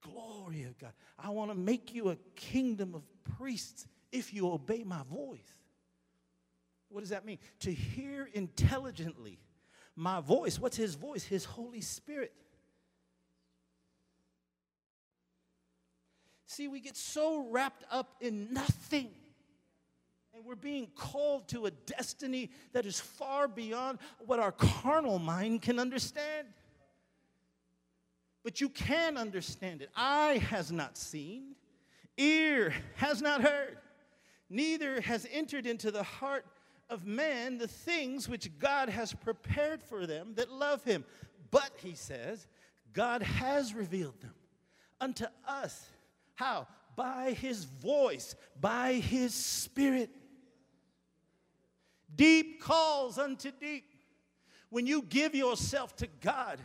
[0.01, 0.93] Glory of God.
[1.19, 3.03] I want to make you a kingdom of
[3.37, 5.39] priests if you obey my voice.
[6.89, 7.39] What does that mean?
[7.61, 9.39] To hear intelligently
[9.95, 10.59] my voice.
[10.59, 11.23] What's his voice?
[11.23, 12.33] His Holy Spirit.
[16.45, 19.09] See, we get so wrapped up in nothing.
[20.33, 25.63] And we're being called to a destiny that is far beyond what our carnal mind
[25.63, 26.47] can understand.
[28.43, 29.89] But you can understand it.
[29.95, 31.55] Eye has not seen,
[32.17, 33.77] ear has not heard,
[34.49, 36.45] neither has entered into the heart
[36.89, 41.03] of man the things which God has prepared for them that love him.
[41.51, 42.47] But, he says,
[42.93, 44.33] God has revealed them
[44.99, 45.85] unto us.
[46.35, 46.67] How?
[46.95, 50.09] By his voice, by his spirit.
[52.15, 53.93] Deep calls unto deep.
[54.69, 56.59] When you give yourself to God,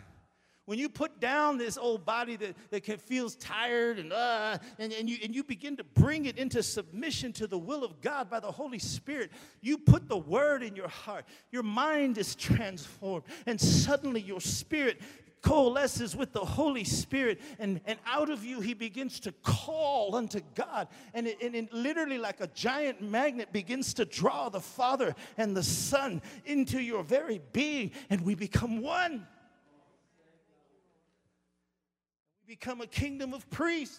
[0.66, 4.92] when you put down this old body that, that can, feels tired and, uh, and,
[4.92, 8.30] and, you, and you begin to bring it into submission to the will of God
[8.30, 11.24] by the Holy Spirit, you put the word in your heart.
[11.50, 15.00] Your mind is transformed, and suddenly your spirit
[15.42, 20.40] coalesces with the Holy Spirit, and, and out of you, he begins to call unto
[20.54, 20.86] God.
[21.14, 25.56] And it, and it literally, like a giant magnet, begins to draw the Father and
[25.56, 29.26] the Son into your very being, and we become one.
[32.52, 33.98] Become a kingdom of priests.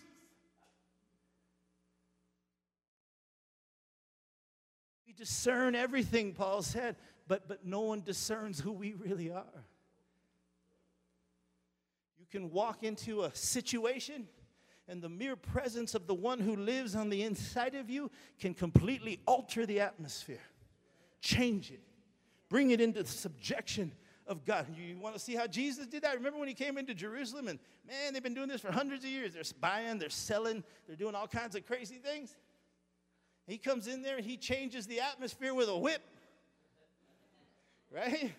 [5.07, 9.65] We discern everything, Paul said, but, but no one discerns who we really are.
[12.19, 14.27] You can walk into a situation,
[14.87, 18.53] and the mere presence of the one who lives on the inside of you can
[18.53, 20.45] completely alter the atmosphere,
[21.21, 21.81] change it,
[22.49, 23.93] bring it into subjection
[24.33, 24.65] of God.
[24.75, 26.15] You want to see how Jesus did that?
[26.15, 29.09] Remember when he came into Jerusalem and man, they've been doing this for hundreds of
[29.09, 29.33] years.
[29.33, 32.35] They're buying, they're selling, they're doing all kinds of crazy things.
[33.47, 36.01] He comes in there and he changes the atmosphere with a whip.
[37.95, 38.33] Right?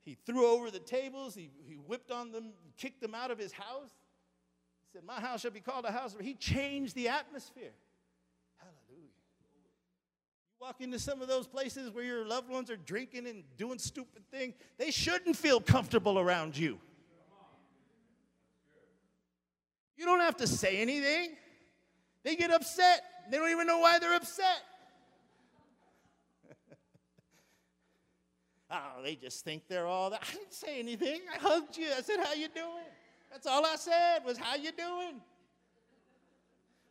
[0.00, 3.52] He threw over the tables, he, he whipped on them, kicked them out of his
[3.52, 3.90] house.
[4.80, 6.16] He said, My house shall be called a house.
[6.18, 7.72] He changed the atmosphere
[10.64, 14.22] walk into some of those places where your loved ones are drinking and doing stupid
[14.30, 16.78] things, they shouldn't feel comfortable around you.
[19.98, 21.36] You don't have to say anything.
[22.22, 23.02] They get upset.
[23.30, 24.62] They don't even know why they're upset.
[28.70, 30.22] oh, they just think they're all that.
[30.26, 31.20] I didn't say anything.
[31.30, 31.88] I hugged you.
[31.94, 32.88] I said, "How you doing?"
[33.30, 35.20] That's all I said was, "How you doing?"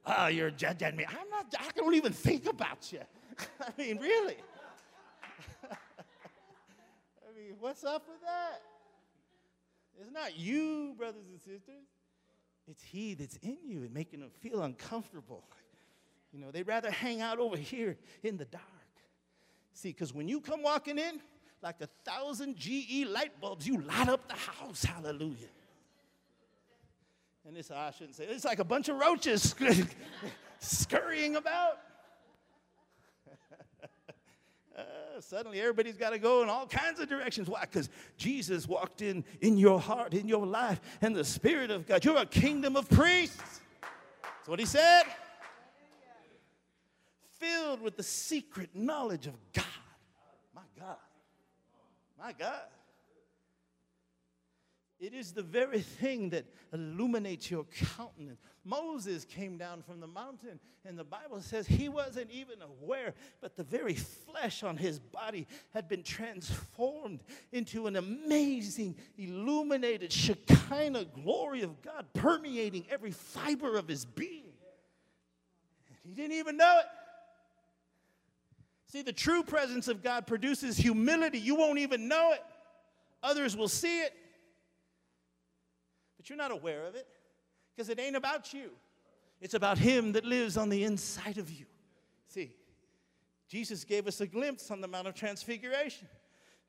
[0.06, 1.06] Oh, you're judging me.
[1.08, 1.54] I'm not.
[1.60, 3.00] I don't even think about you.
[3.62, 4.38] I mean, really.
[5.72, 5.76] I
[7.36, 8.62] mean, what's up with that?
[10.00, 11.86] It's not you, brothers and sisters.
[12.68, 15.44] It's He that's in you and making them feel uncomfortable.
[16.32, 18.64] You know, they'd rather hang out over here in the dark.
[19.74, 21.20] See, because when you come walking in,
[21.62, 24.84] like a thousand GE light bulbs, you light up the house.
[24.84, 25.48] Hallelujah.
[27.46, 29.56] And this, I shouldn't say, it's like a bunch of roaches
[30.60, 31.80] scurrying about.
[34.76, 34.82] Uh,
[35.20, 37.48] suddenly everybody's got to go in all kinds of directions.
[37.48, 37.62] Why?
[37.62, 42.04] Because Jesus walked in in your heart, in your life, and the Spirit of God.
[42.04, 43.62] You're a kingdom of priests.
[44.24, 45.04] That's what he said.
[47.40, 49.66] Filled with the secret knowledge of God.
[50.56, 50.98] My God.
[52.18, 52.62] My God.
[55.00, 57.66] It is the very thing that illuminates your
[57.98, 58.40] countenance.
[58.64, 63.58] Moses came down from the mountain, and the Bible says he wasn't even aware, but
[63.58, 67.22] the very flesh on his body had been transformed
[67.52, 74.54] into an amazing, illuminated Shekinah glory of God permeating every fiber of his being.
[75.90, 76.86] And he didn't even know it.
[78.88, 81.40] See, the true presence of God produces humility.
[81.40, 82.44] You won't even know it,
[83.22, 84.14] others will see it,
[86.24, 87.06] but you're not aware of it
[87.76, 88.70] because it ain't about you.
[89.42, 91.66] It's about Him that lives on the inside of you.
[92.30, 92.56] See,
[93.50, 96.08] Jesus gave us a glimpse on the Mount of Transfiguration.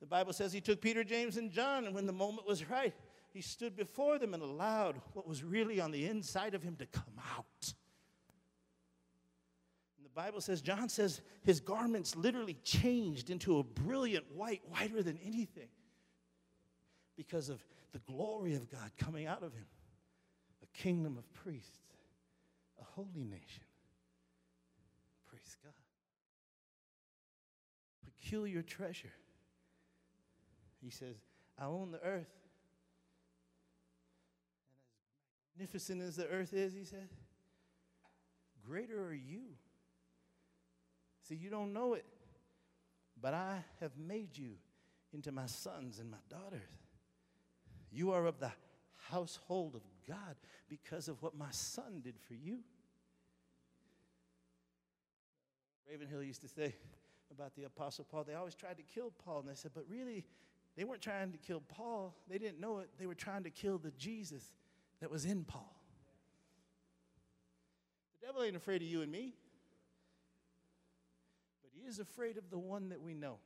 [0.00, 2.92] The Bible says He took Peter, James, and John, and when the moment was right,
[3.32, 6.86] He stood before them and allowed what was really on the inside of Him to
[6.86, 7.04] come
[7.36, 7.74] out.
[9.96, 15.00] And the Bible says, John says, His garments literally changed into a brilliant white, whiter
[15.00, 15.68] than anything,
[17.16, 19.66] because of the glory of God coming out of Him.
[20.62, 21.78] A kingdom of priests
[22.80, 23.64] a holy nation.
[25.28, 25.72] Praise God.
[28.04, 29.12] Peculiar treasure.
[30.82, 31.16] He says,
[31.58, 32.30] I own the earth.
[35.56, 37.08] And as magnificent as the earth is, he said,
[38.66, 39.42] greater are you.
[41.28, 42.04] See, you don't know it,
[43.20, 44.56] but I have made you
[45.12, 46.83] into my sons and my daughters.
[47.94, 48.50] You are of the
[49.08, 50.34] household of God
[50.68, 52.58] because of what my son did for you.
[55.88, 56.74] Ravenhill used to say
[57.30, 59.40] about the Apostle Paul, they always tried to kill Paul.
[59.40, 60.24] And they said, but really,
[60.76, 62.16] they weren't trying to kill Paul.
[62.28, 62.90] They didn't know it.
[62.98, 64.42] They were trying to kill the Jesus
[65.00, 65.72] that was in Paul.
[68.20, 69.34] The devil ain't afraid of you and me,
[71.62, 73.38] but he is afraid of the one that we know.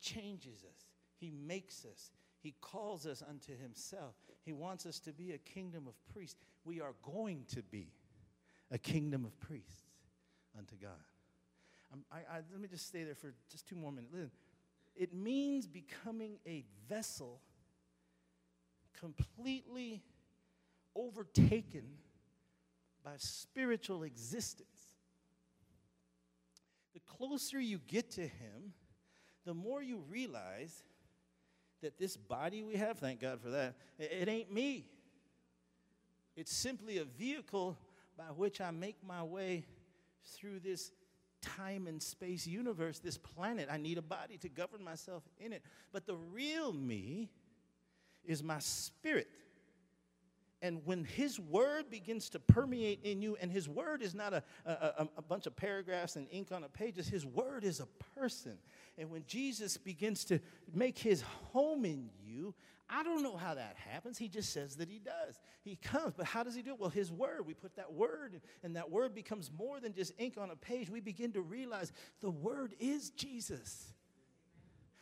[0.00, 0.86] Changes us,
[1.18, 4.14] he makes us, he calls us unto himself.
[4.44, 6.36] He wants us to be a kingdom of priests.
[6.64, 7.88] We are going to be
[8.70, 9.82] a kingdom of priests
[10.56, 10.90] unto God.
[11.92, 14.12] Um, I, I, let me just stay there for just two more minutes.
[14.12, 14.30] Listen,
[14.94, 17.40] it means becoming a vessel
[18.98, 20.02] completely
[20.94, 21.84] overtaken
[23.04, 24.90] by spiritual existence.
[26.94, 28.72] The closer you get to Him,
[29.46, 30.82] the more you realize
[31.80, 34.84] that this body we have, thank God for that, it, ain't me.
[36.36, 37.78] It's simply a vehicle
[38.18, 39.64] by which I make my way
[40.34, 40.90] through this
[41.40, 43.68] time and space universe, this planet.
[43.70, 45.62] I need a body to govern myself in it.
[45.92, 47.30] But the real me
[48.24, 49.28] is my spirit.
[50.62, 54.42] And when His Word begins to permeate in you, and His Word is not a,
[54.64, 57.86] a, a, bunch of paragraphs and ink on a page, His Word is a
[58.18, 58.58] person.
[58.96, 60.40] And when Jesus begins to
[60.72, 62.54] make His home in you,
[62.88, 64.16] I don't know how that happens.
[64.16, 65.38] He just says that He does.
[65.62, 66.80] He comes, but how does He do it?
[66.80, 70.34] Well, His Word, we put that Word, and that Word becomes more than just ink
[70.38, 70.88] on a page.
[70.88, 71.92] We begin to realize
[72.22, 73.92] the Word is Jesus.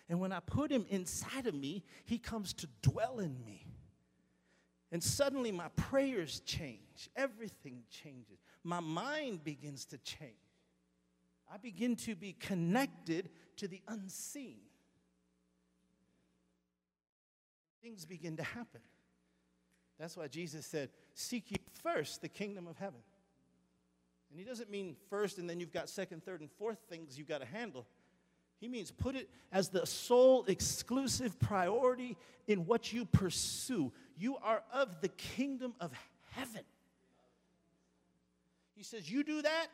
[0.08, 3.63] And when I put Him inside of me, He comes to dwell in me.
[4.94, 7.10] And suddenly my prayers change.
[7.16, 8.38] Everything changes.
[8.62, 10.30] My mind begins to change.
[11.52, 14.60] I begin to be connected to the unseen.
[17.82, 18.82] Things begin to happen.
[19.98, 23.00] That's why Jesus said, Seek ye first the kingdom of heaven.
[24.30, 27.26] And he doesn't mean first and then you've got second, third, and fourth things you've
[27.26, 27.84] got to handle.
[28.64, 33.92] He means put it as the sole exclusive priority in what you pursue.
[34.16, 35.92] You are of the kingdom of
[36.30, 36.62] heaven.
[38.74, 39.66] He says, You do that,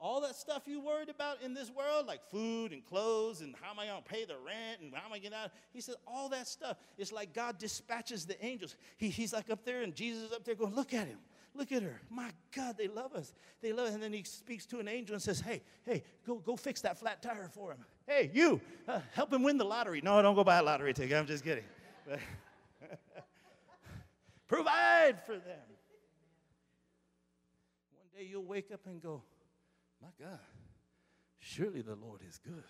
[0.00, 3.70] all that stuff you worried about in this world, like food and clothes and how
[3.70, 5.52] am I going to pay the rent and how am I getting out?
[5.72, 6.78] He says, all that stuff.
[6.98, 8.74] It's like God dispatches the angels.
[8.96, 11.18] He, he's like up there and Jesus is up there going, Look at him.
[11.54, 12.00] Look at her.
[12.08, 13.32] My God, they love us.
[13.60, 13.94] They love us.
[13.94, 16.98] And then he speaks to an angel and says, Hey, hey, go, go fix that
[16.98, 17.78] flat tire for him.
[18.06, 20.00] Hey, you, uh, help him win the lottery.
[20.00, 21.16] No, don't go buy a lottery ticket.
[21.16, 21.64] I'm just kidding.
[24.48, 25.60] Provide for them.
[27.92, 29.22] One day you'll wake up and go,
[30.02, 30.40] My God,
[31.38, 32.64] surely the Lord is good.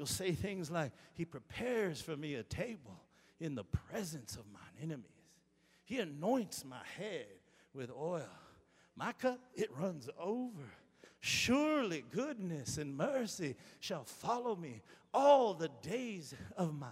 [0.00, 3.04] You'll say things like, He prepares for me a table
[3.38, 5.04] in the presence of mine enemies.
[5.84, 7.26] He anoints my head
[7.74, 8.24] with oil.
[8.96, 10.72] My cup, it runs over.
[11.20, 16.88] Surely goodness and mercy shall follow me all the days of my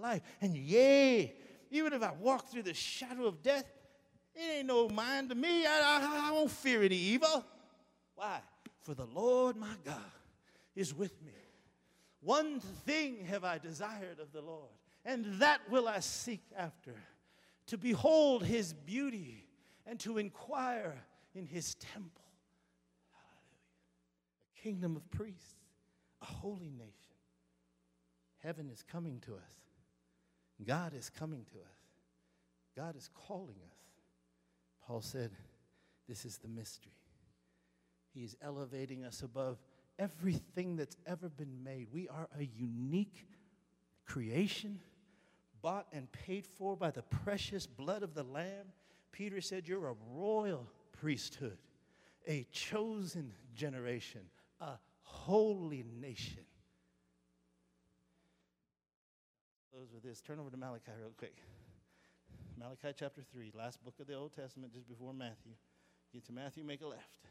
[0.00, 0.22] life.
[0.40, 1.34] And yea,
[1.70, 3.64] even if I walk through the shadow of death,
[4.34, 5.66] it ain't no mind to me.
[5.66, 7.44] I, I, I won't fear any evil.
[8.14, 8.40] Why?
[8.80, 9.96] For the Lord my God
[10.74, 11.32] is with me.
[12.20, 14.68] One thing have I desired of the Lord,
[15.06, 16.94] and that will I seek after
[17.68, 19.46] to behold his beauty
[19.86, 21.02] and to inquire
[21.34, 22.22] in his temple.
[24.62, 25.54] Kingdom of priests,
[26.22, 27.14] a holy nation.
[28.38, 29.54] Heaven is coming to us.
[30.66, 31.78] God is coming to us.
[32.76, 33.78] God is calling us.
[34.86, 35.30] Paul said,
[36.08, 36.92] This is the mystery.
[38.12, 39.58] He is elevating us above
[39.98, 41.88] everything that's ever been made.
[41.92, 43.26] We are a unique
[44.06, 44.80] creation,
[45.62, 48.66] bought and paid for by the precious blood of the Lamb.
[49.12, 51.58] Peter said, You're a royal priesthood,
[52.26, 54.22] a chosen generation,
[54.60, 56.44] a holy nation.
[59.72, 60.20] Close with this.
[60.20, 61.36] Turn over to Malachi real quick.
[62.58, 65.52] Malachi chapter 3, last book of the Old Testament, just before Matthew.
[66.12, 67.24] Get to Matthew, make a left.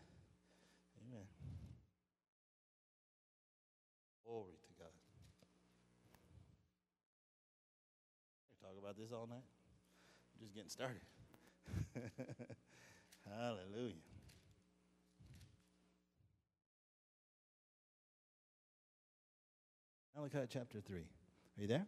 [1.06, 1.26] Amen.
[4.26, 4.90] Glory to God.
[8.52, 9.46] I talk about this all night.
[10.34, 11.02] I'm just getting started.
[13.30, 14.19] Hallelujah.
[20.20, 20.98] Malachi chapter 3.
[20.98, 21.86] Are you there?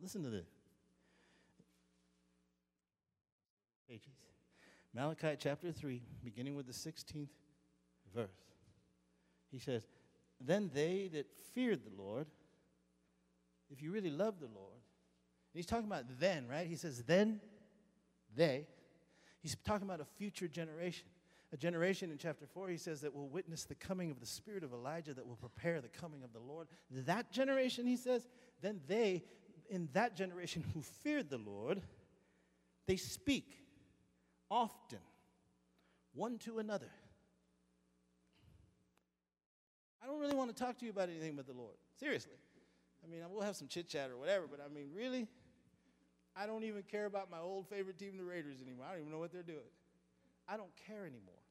[0.00, 0.48] Listen to this.
[3.88, 4.08] Pages.
[4.92, 7.28] Malachi chapter 3, beginning with the 16th
[8.12, 8.28] verse.
[9.52, 9.82] He says,
[10.40, 12.26] Then they that feared the Lord,
[13.70, 14.80] if you really love the Lord,
[15.52, 16.66] he's talking about then, right?
[16.66, 17.40] He says, Then
[18.34, 18.66] they.
[19.40, 21.06] He's talking about a future generation.
[21.54, 24.64] A generation in chapter 4, he says, that will witness the coming of the spirit
[24.64, 26.66] of Elijah, that will prepare the coming of the Lord.
[26.90, 28.26] That generation, he says,
[28.60, 29.22] then they,
[29.70, 31.80] in that generation who feared the Lord,
[32.88, 33.56] they speak
[34.50, 34.98] often
[36.12, 36.90] one to another.
[40.02, 41.76] I don't really want to talk to you about anything but the Lord.
[42.00, 42.34] Seriously.
[43.04, 45.28] I mean, we'll have some chit chat or whatever, but I mean, really?
[46.34, 48.86] I don't even care about my old favorite team, the Raiders, anymore.
[48.88, 49.70] I don't even know what they're doing.
[50.48, 51.43] I don't care anymore.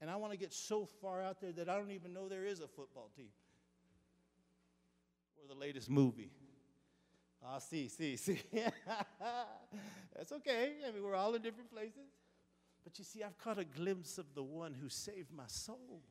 [0.00, 2.44] And I want to get so far out there that I don't even know there
[2.44, 3.28] is a football team
[5.42, 6.30] or the latest movie.
[7.44, 8.40] Ah, see, see, see.
[10.14, 10.72] That's okay.
[10.86, 12.10] I mean, we're all in different places.
[12.84, 16.02] But you see, I've caught a glimpse of the one who saved my soul.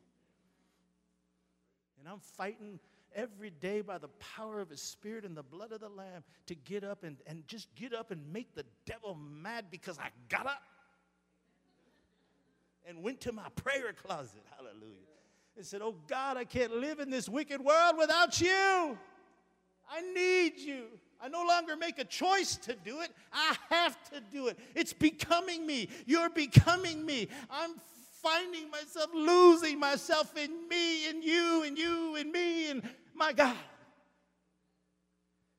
[2.00, 2.80] And I'm fighting
[3.16, 6.56] every day by the power of his spirit and the blood of the Lamb to
[6.56, 10.48] get up and, and just get up and make the devil mad because I got
[10.48, 10.62] up
[12.88, 14.44] and went to my prayer closet.
[14.56, 14.96] Hallelujah.
[15.58, 18.98] And said, Oh God, I can't live in this wicked world without you.
[19.90, 20.86] I need you.
[21.22, 23.12] I no longer make a choice to do it.
[23.32, 24.60] I have to do it.
[24.76, 25.90] It's becoming me.
[26.06, 27.30] You're becoming me.
[27.50, 27.72] I'm
[28.22, 32.82] finding myself losing myself in me and you and you and me and
[33.14, 33.56] my God.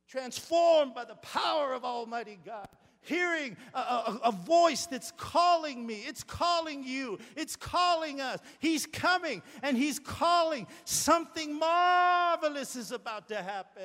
[0.08, 2.68] Transformed by the power of Almighty God
[3.06, 6.02] hearing a, a, a, voice that's calling me.
[6.06, 7.18] It's calling you.
[7.36, 8.40] It's calling us.
[8.58, 10.66] He's coming and He's calling.
[10.84, 13.82] Something marvelous is about to happen.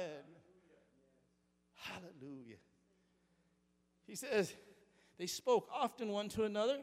[1.76, 2.58] Hallelujah.
[4.08, 4.54] He says,
[5.18, 6.80] they spoke often one to another,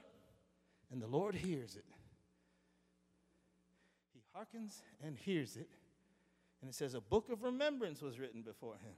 [0.91, 1.85] and the Lord hears it.
[4.15, 5.69] He hearkens and hears it.
[6.61, 8.95] And it says, a book of remembrance was written before him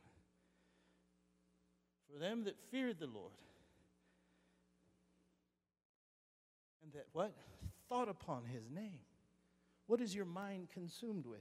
[2.12, 3.32] for them that feared the Lord.
[6.82, 7.32] And that what?
[7.88, 9.00] Thought upon his name.
[9.86, 11.40] What is your mind consumed with?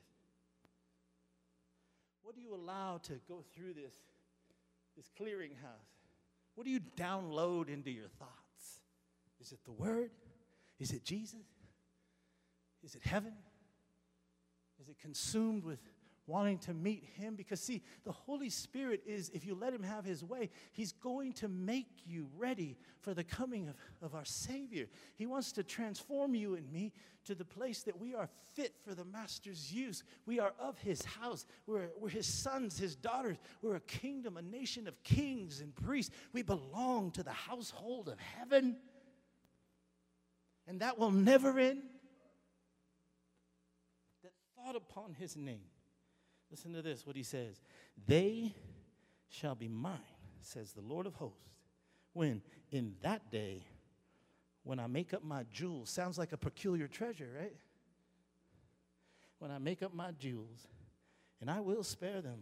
[2.24, 3.94] What do you allow to go through this,
[4.96, 5.90] this clearinghouse?
[6.56, 8.82] What do you download into your thoughts?
[9.40, 10.12] Is it the Word?
[10.80, 11.46] Is it Jesus?
[12.84, 13.34] Is it heaven?
[14.82, 15.80] Is it consumed with
[16.30, 17.36] wanting to meet Him.
[17.36, 21.34] Because, see, the Holy Spirit is, if you let Him have His way, He's going
[21.34, 24.88] to make you ready for the coming of, of our Savior.
[25.16, 26.94] He wants to transform you and me
[27.26, 30.04] to the place that we are fit for the Master's use.
[30.26, 33.38] We are of His house, we're, we're His sons, His daughters.
[33.62, 36.16] We're a kingdom, a nation of kings and priests.
[36.32, 38.78] We belong to the household of heaven.
[40.68, 41.82] And that will never end.
[44.24, 45.62] That thought upon His name
[46.50, 47.62] Listen to this, what he says.
[48.08, 48.54] They
[49.30, 50.00] shall be mine,
[50.42, 51.50] says the Lord of hosts,
[52.14, 52.42] when
[52.72, 53.64] in that day,
[54.64, 57.56] when I make up my jewels, sounds like a peculiar treasure, right?
[59.38, 60.68] When I make up my jewels,
[61.40, 62.40] and I will spare them,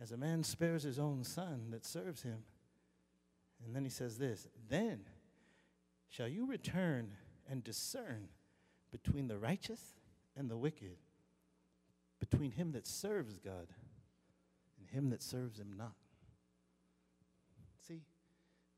[0.00, 2.42] as a man spares his own son that serves him.
[3.64, 5.00] And then he says this Then
[6.08, 7.12] shall you return
[7.48, 8.28] and discern
[8.90, 9.94] between the righteous
[10.36, 10.96] and the wicked
[12.30, 13.66] between him that serves God
[14.78, 15.94] and him that serves him not.
[17.88, 18.02] See,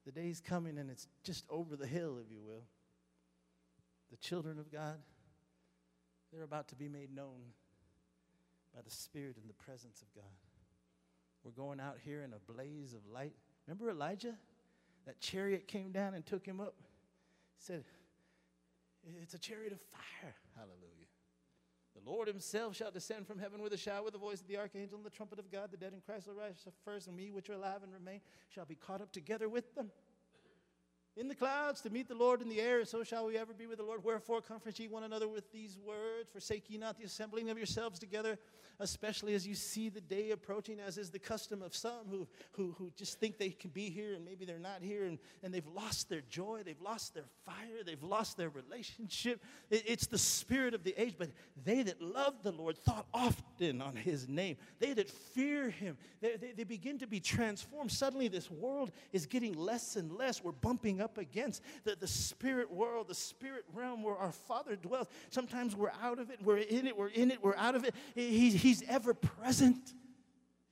[0.06, 2.64] the day's coming and it's just over the hill, if you will.
[4.10, 4.96] The children of God,
[6.32, 7.52] they're about to be made known
[8.74, 10.24] by the Spirit and the presence of God.
[11.44, 13.34] We're going out here in a blaze of light.
[13.66, 14.34] Remember Elijah?
[15.04, 16.76] That chariot came down and took him up.
[17.58, 17.84] He said,
[19.22, 20.34] It's a chariot of fire.
[20.56, 21.03] Hallelujah.
[21.94, 24.56] The Lord himself shall descend from heaven with a shout, with the voice of the
[24.56, 25.70] archangel and the trumpet of God.
[25.70, 28.64] The dead in Christ will rise first, and we which are alive and remain shall
[28.64, 29.90] be caught up together with them
[31.16, 33.66] in the clouds to meet the Lord in the air, so shall we ever be
[33.66, 34.02] with the Lord.
[34.02, 36.28] Wherefore, comfort ye one another with these words.
[36.32, 38.36] Forsake ye not the assembling of yourselves together,
[38.80, 42.74] especially as you see the day approaching, as is the custom of some who, who,
[42.76, 45.68] who just think they can be here and maybe they're not here, and, and they've
[45.68, 49.40] lost their joy, they've lost their fire, they've lost their relationship.
[49.70, 51.28] It, it's the spirit of the age, but
[51.64, 54.56] they that love the Lord thought often on his name.
[54.80, 57.92] They that fear him, they, they, they begin to be transformed.
[57.92, 60.42] Suddenly, this world is getting less and less.
[60.42, 65.08] We're bumping up against the, the spirit world, the spirit realm where our Father dwells.
[65.30, 67.94] Sometimes we're out of it, we're in it, we're in it, we're out of it.
[68.14, 69.92] He's, he's ever present.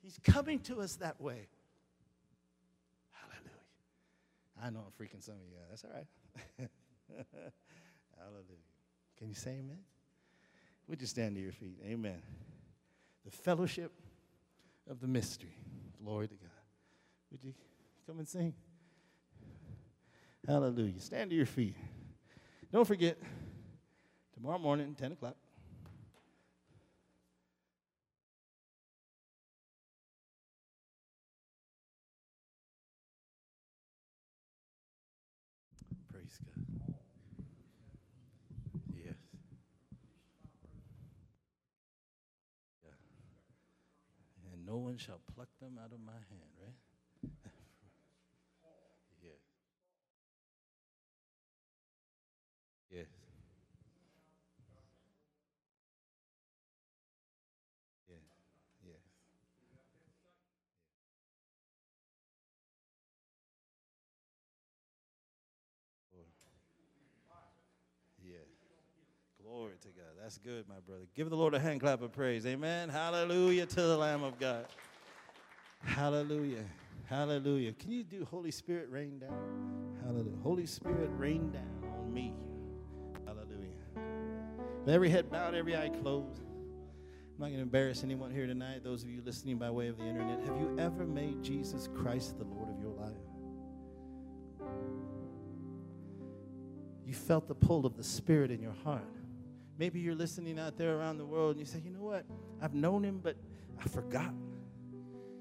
[0.02, 1.48] He's coming to us that way.
[3.12, 4.62] Hallelujah.
[4.62, 5.68] I know I'm freaking some of you out.
[5.70, 6.06] That's all right.
[8.18, 8.44] Hallelujah.
[9.18, 9.78] Can you say amen?
[10.88, 11.78] Would you stand to your feet?
[11.86, 12.20] Amen.
[13.24, 13.92] The fellowship
[14.90, 15.56] of the mystery.
[16.02, 16.50] Glory to God.
[17.30, 17.54] Would you
[18.06, 18.54] come and sing?
[20.46, 21.00] Hallelujah.
[21.00, 21.76] Stand to your feet.
[22.72, 23.16] Don't forget,
[24.34, 25.36] tomorrow morning, 10 o'clock.
[36.12, 36.64] Praise God.
[38.96, 39.14] Yes.
[42.84, 42.90] Yeah.
[44.52, 46.74] And no one shall pluck them out of my hand, right?
[49.22, 49.34] Yes.
[52.90, 53.02] Yeah.
[58.08, 58.16] Yeah.
[68.24, 69.41] Yeah.
[69.52, 70.14] Glory to God.
[70.22, 71.02] That's good, my brother.
[71.14, 72.46] Give the Lord a hand clap of praise.
[72.46, 72.88] Amen.
[72.88, 74.64] Hallelujah to the Lamb of God.
[75.84, 76.64] Hallelujah.
[77.04, 77.72] Hallelujah.
[77.74, 79.98] Can you do Holy Spirit rain down?
[80.06, 80.38] Hallelujah.
[80.42, 82.32] Holy Spirit rain down on me.
[84.86, 86.40] With every head bowed, every eye closed.
[86.40, 89.98] I'm not going to embarrass anyone here tonight, those of you listening by way of
[89.98, 90.40] the internet.
[90.46, 93.12] Have you ever made Jesus Christ the Lord of your life?
[97.04, 99.04] You felt the pull of the Spirit in your heart.
[99.82, 102.24] Maybe you're listening out there around the world and you say, you know what?
[102.62, 103.34] I've known him, but
[103.84, 104.32] I forgot.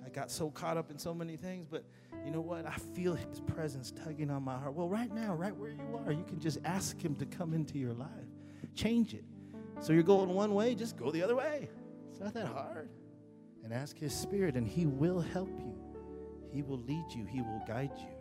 [0.03, 1.85] I got so caught up in so many things, but
[2.25, 2.65] you know what?
[2.65, 4.73] I feel his presence tugging on my heart.
[4.73, 7.77] Well, right now, right where you are, you can just ask him to come into
[7.77, 8.09] your life.
[8.73, 9.25] Change it.
[9.79, 11.69] So you're going one way, just go the other way.
[12.09, 12.89] It's not that hard.
[13.63, 15.75] And ask His Spirit, and He will help you.
[16.51, 18.20] He will lead you, He will guide you.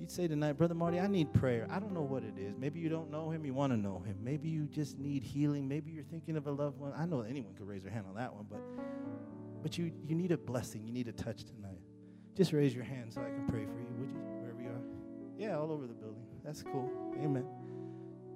[0.00, 1.66] You'd say tonight, Brother Marty, I need prayer.
[1.68, 2.56] I don't know what it is.
[2.58, 4.16] Maybe you don't know him, you want to know him.
[4.22, 5.68] Maybe you just need healing.
[5.68, 6.94] Maybe you're thinking of a loved one.
[6.96, 8.60] I know anyone could raise their hand on that one, but
[9.62, 10.86] but you you need a blessing.
[10.86, 11.82] You need a touch tonight.
[12.34, 14.16] Just raise your hand so I can pray for you, would you?
[14.40, 14.80] Wherever you are.
[15.38, 16.24] Yeah, all over the building.
[16.42, 16.90] That's cool.
[17.22, 17.44] Amen.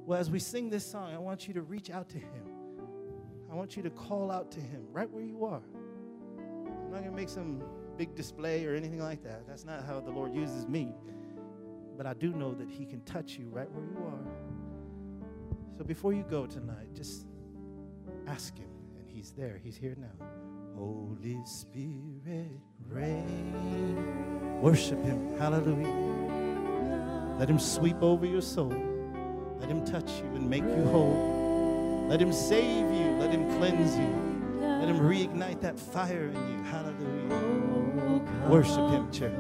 [0.04, 2.44] Well, as we sing this song, I want you to reach out to Him.
[3.50, 5.62] I want you to call out to Him right where you are.
[6.36, 7.62] I'm not going to make some
[7.96, 9.46] big display or anything like that.
[9.48, 10.92] That's not how the Lord uses me.
[11.96, 14.26] But I do know that He can touch you right where you are.
[15.78, 17.26] So before you go tonight, just
[18.26, 19.60] ask Him, and He's there.
[19.62, 20.26] He's here now.
[20.76, 24.60] Holy Spirit, reign.
[24.60, 25.36] Worship Him.
[25.38, 27.36] Hallelujah.
[27.38, 28.74] Let Him sweep over your soul.
[29.64, 32.06] Let him touch you and make you whole.
[32.06, 33.16] Let him save you.
[33.18, 34.60] Let him cleanse you.
[34.60, 36.62] Let him reignite that fire in you.
[36.64, 38.50] Hallelujah.
[38.50, 39.32] Worship him, church.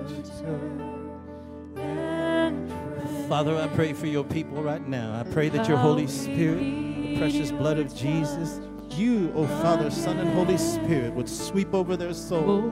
[3.28, 5.18] Father, I pray for your people right now.
[5.18, 8.60] I pray that your Holy Spirit, the precious blood of Jesus,
[8.90, 12.70] you, O oh Father, Son, and Holy Spirit, would sweep over their soul,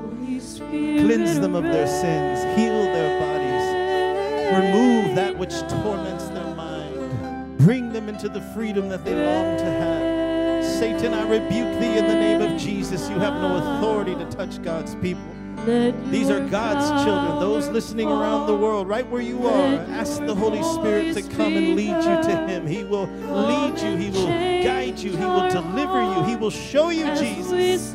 [0.59, 7.93] cleanse them of their sins, heal their bodies, remove that which torments their mind, Bring
[7.93, 10.65] them into the freedom that they long to have.
[10.65, 13.09] Satan, I rebuke thee in the name of Jesus.
[13.09, 15.32] You have no authority to touch God's people.
[15.65, 19.75] These are God's children, those listening around the world, right where you are.
[19.91, 22.67] Ask the Holy Spirit to come and lead you to Him.
[22.67, 26.91] He will lead you, He will guide you, He will deliver you, He will show
[26.91, 27.95] you Jesus.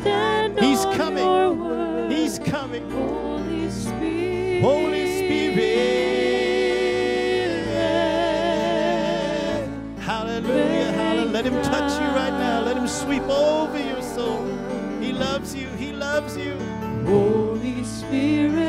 [0.59, 2.09] He's coming.
[2.09, 2.89] He's coming.
[2.89, 4.61] Holy Spirit.
[4.61, 5.87] holy spirit
[9.99, 11.29] Hallelujah.
[11.31, 12.61] Let him touch you right now.
[12.61, 14.45] Let him sweep over your soul.
[15.01, 15.67] He loves you.
[15.77, 16.55] He loves you.
[18.07, 18.66] Spirit.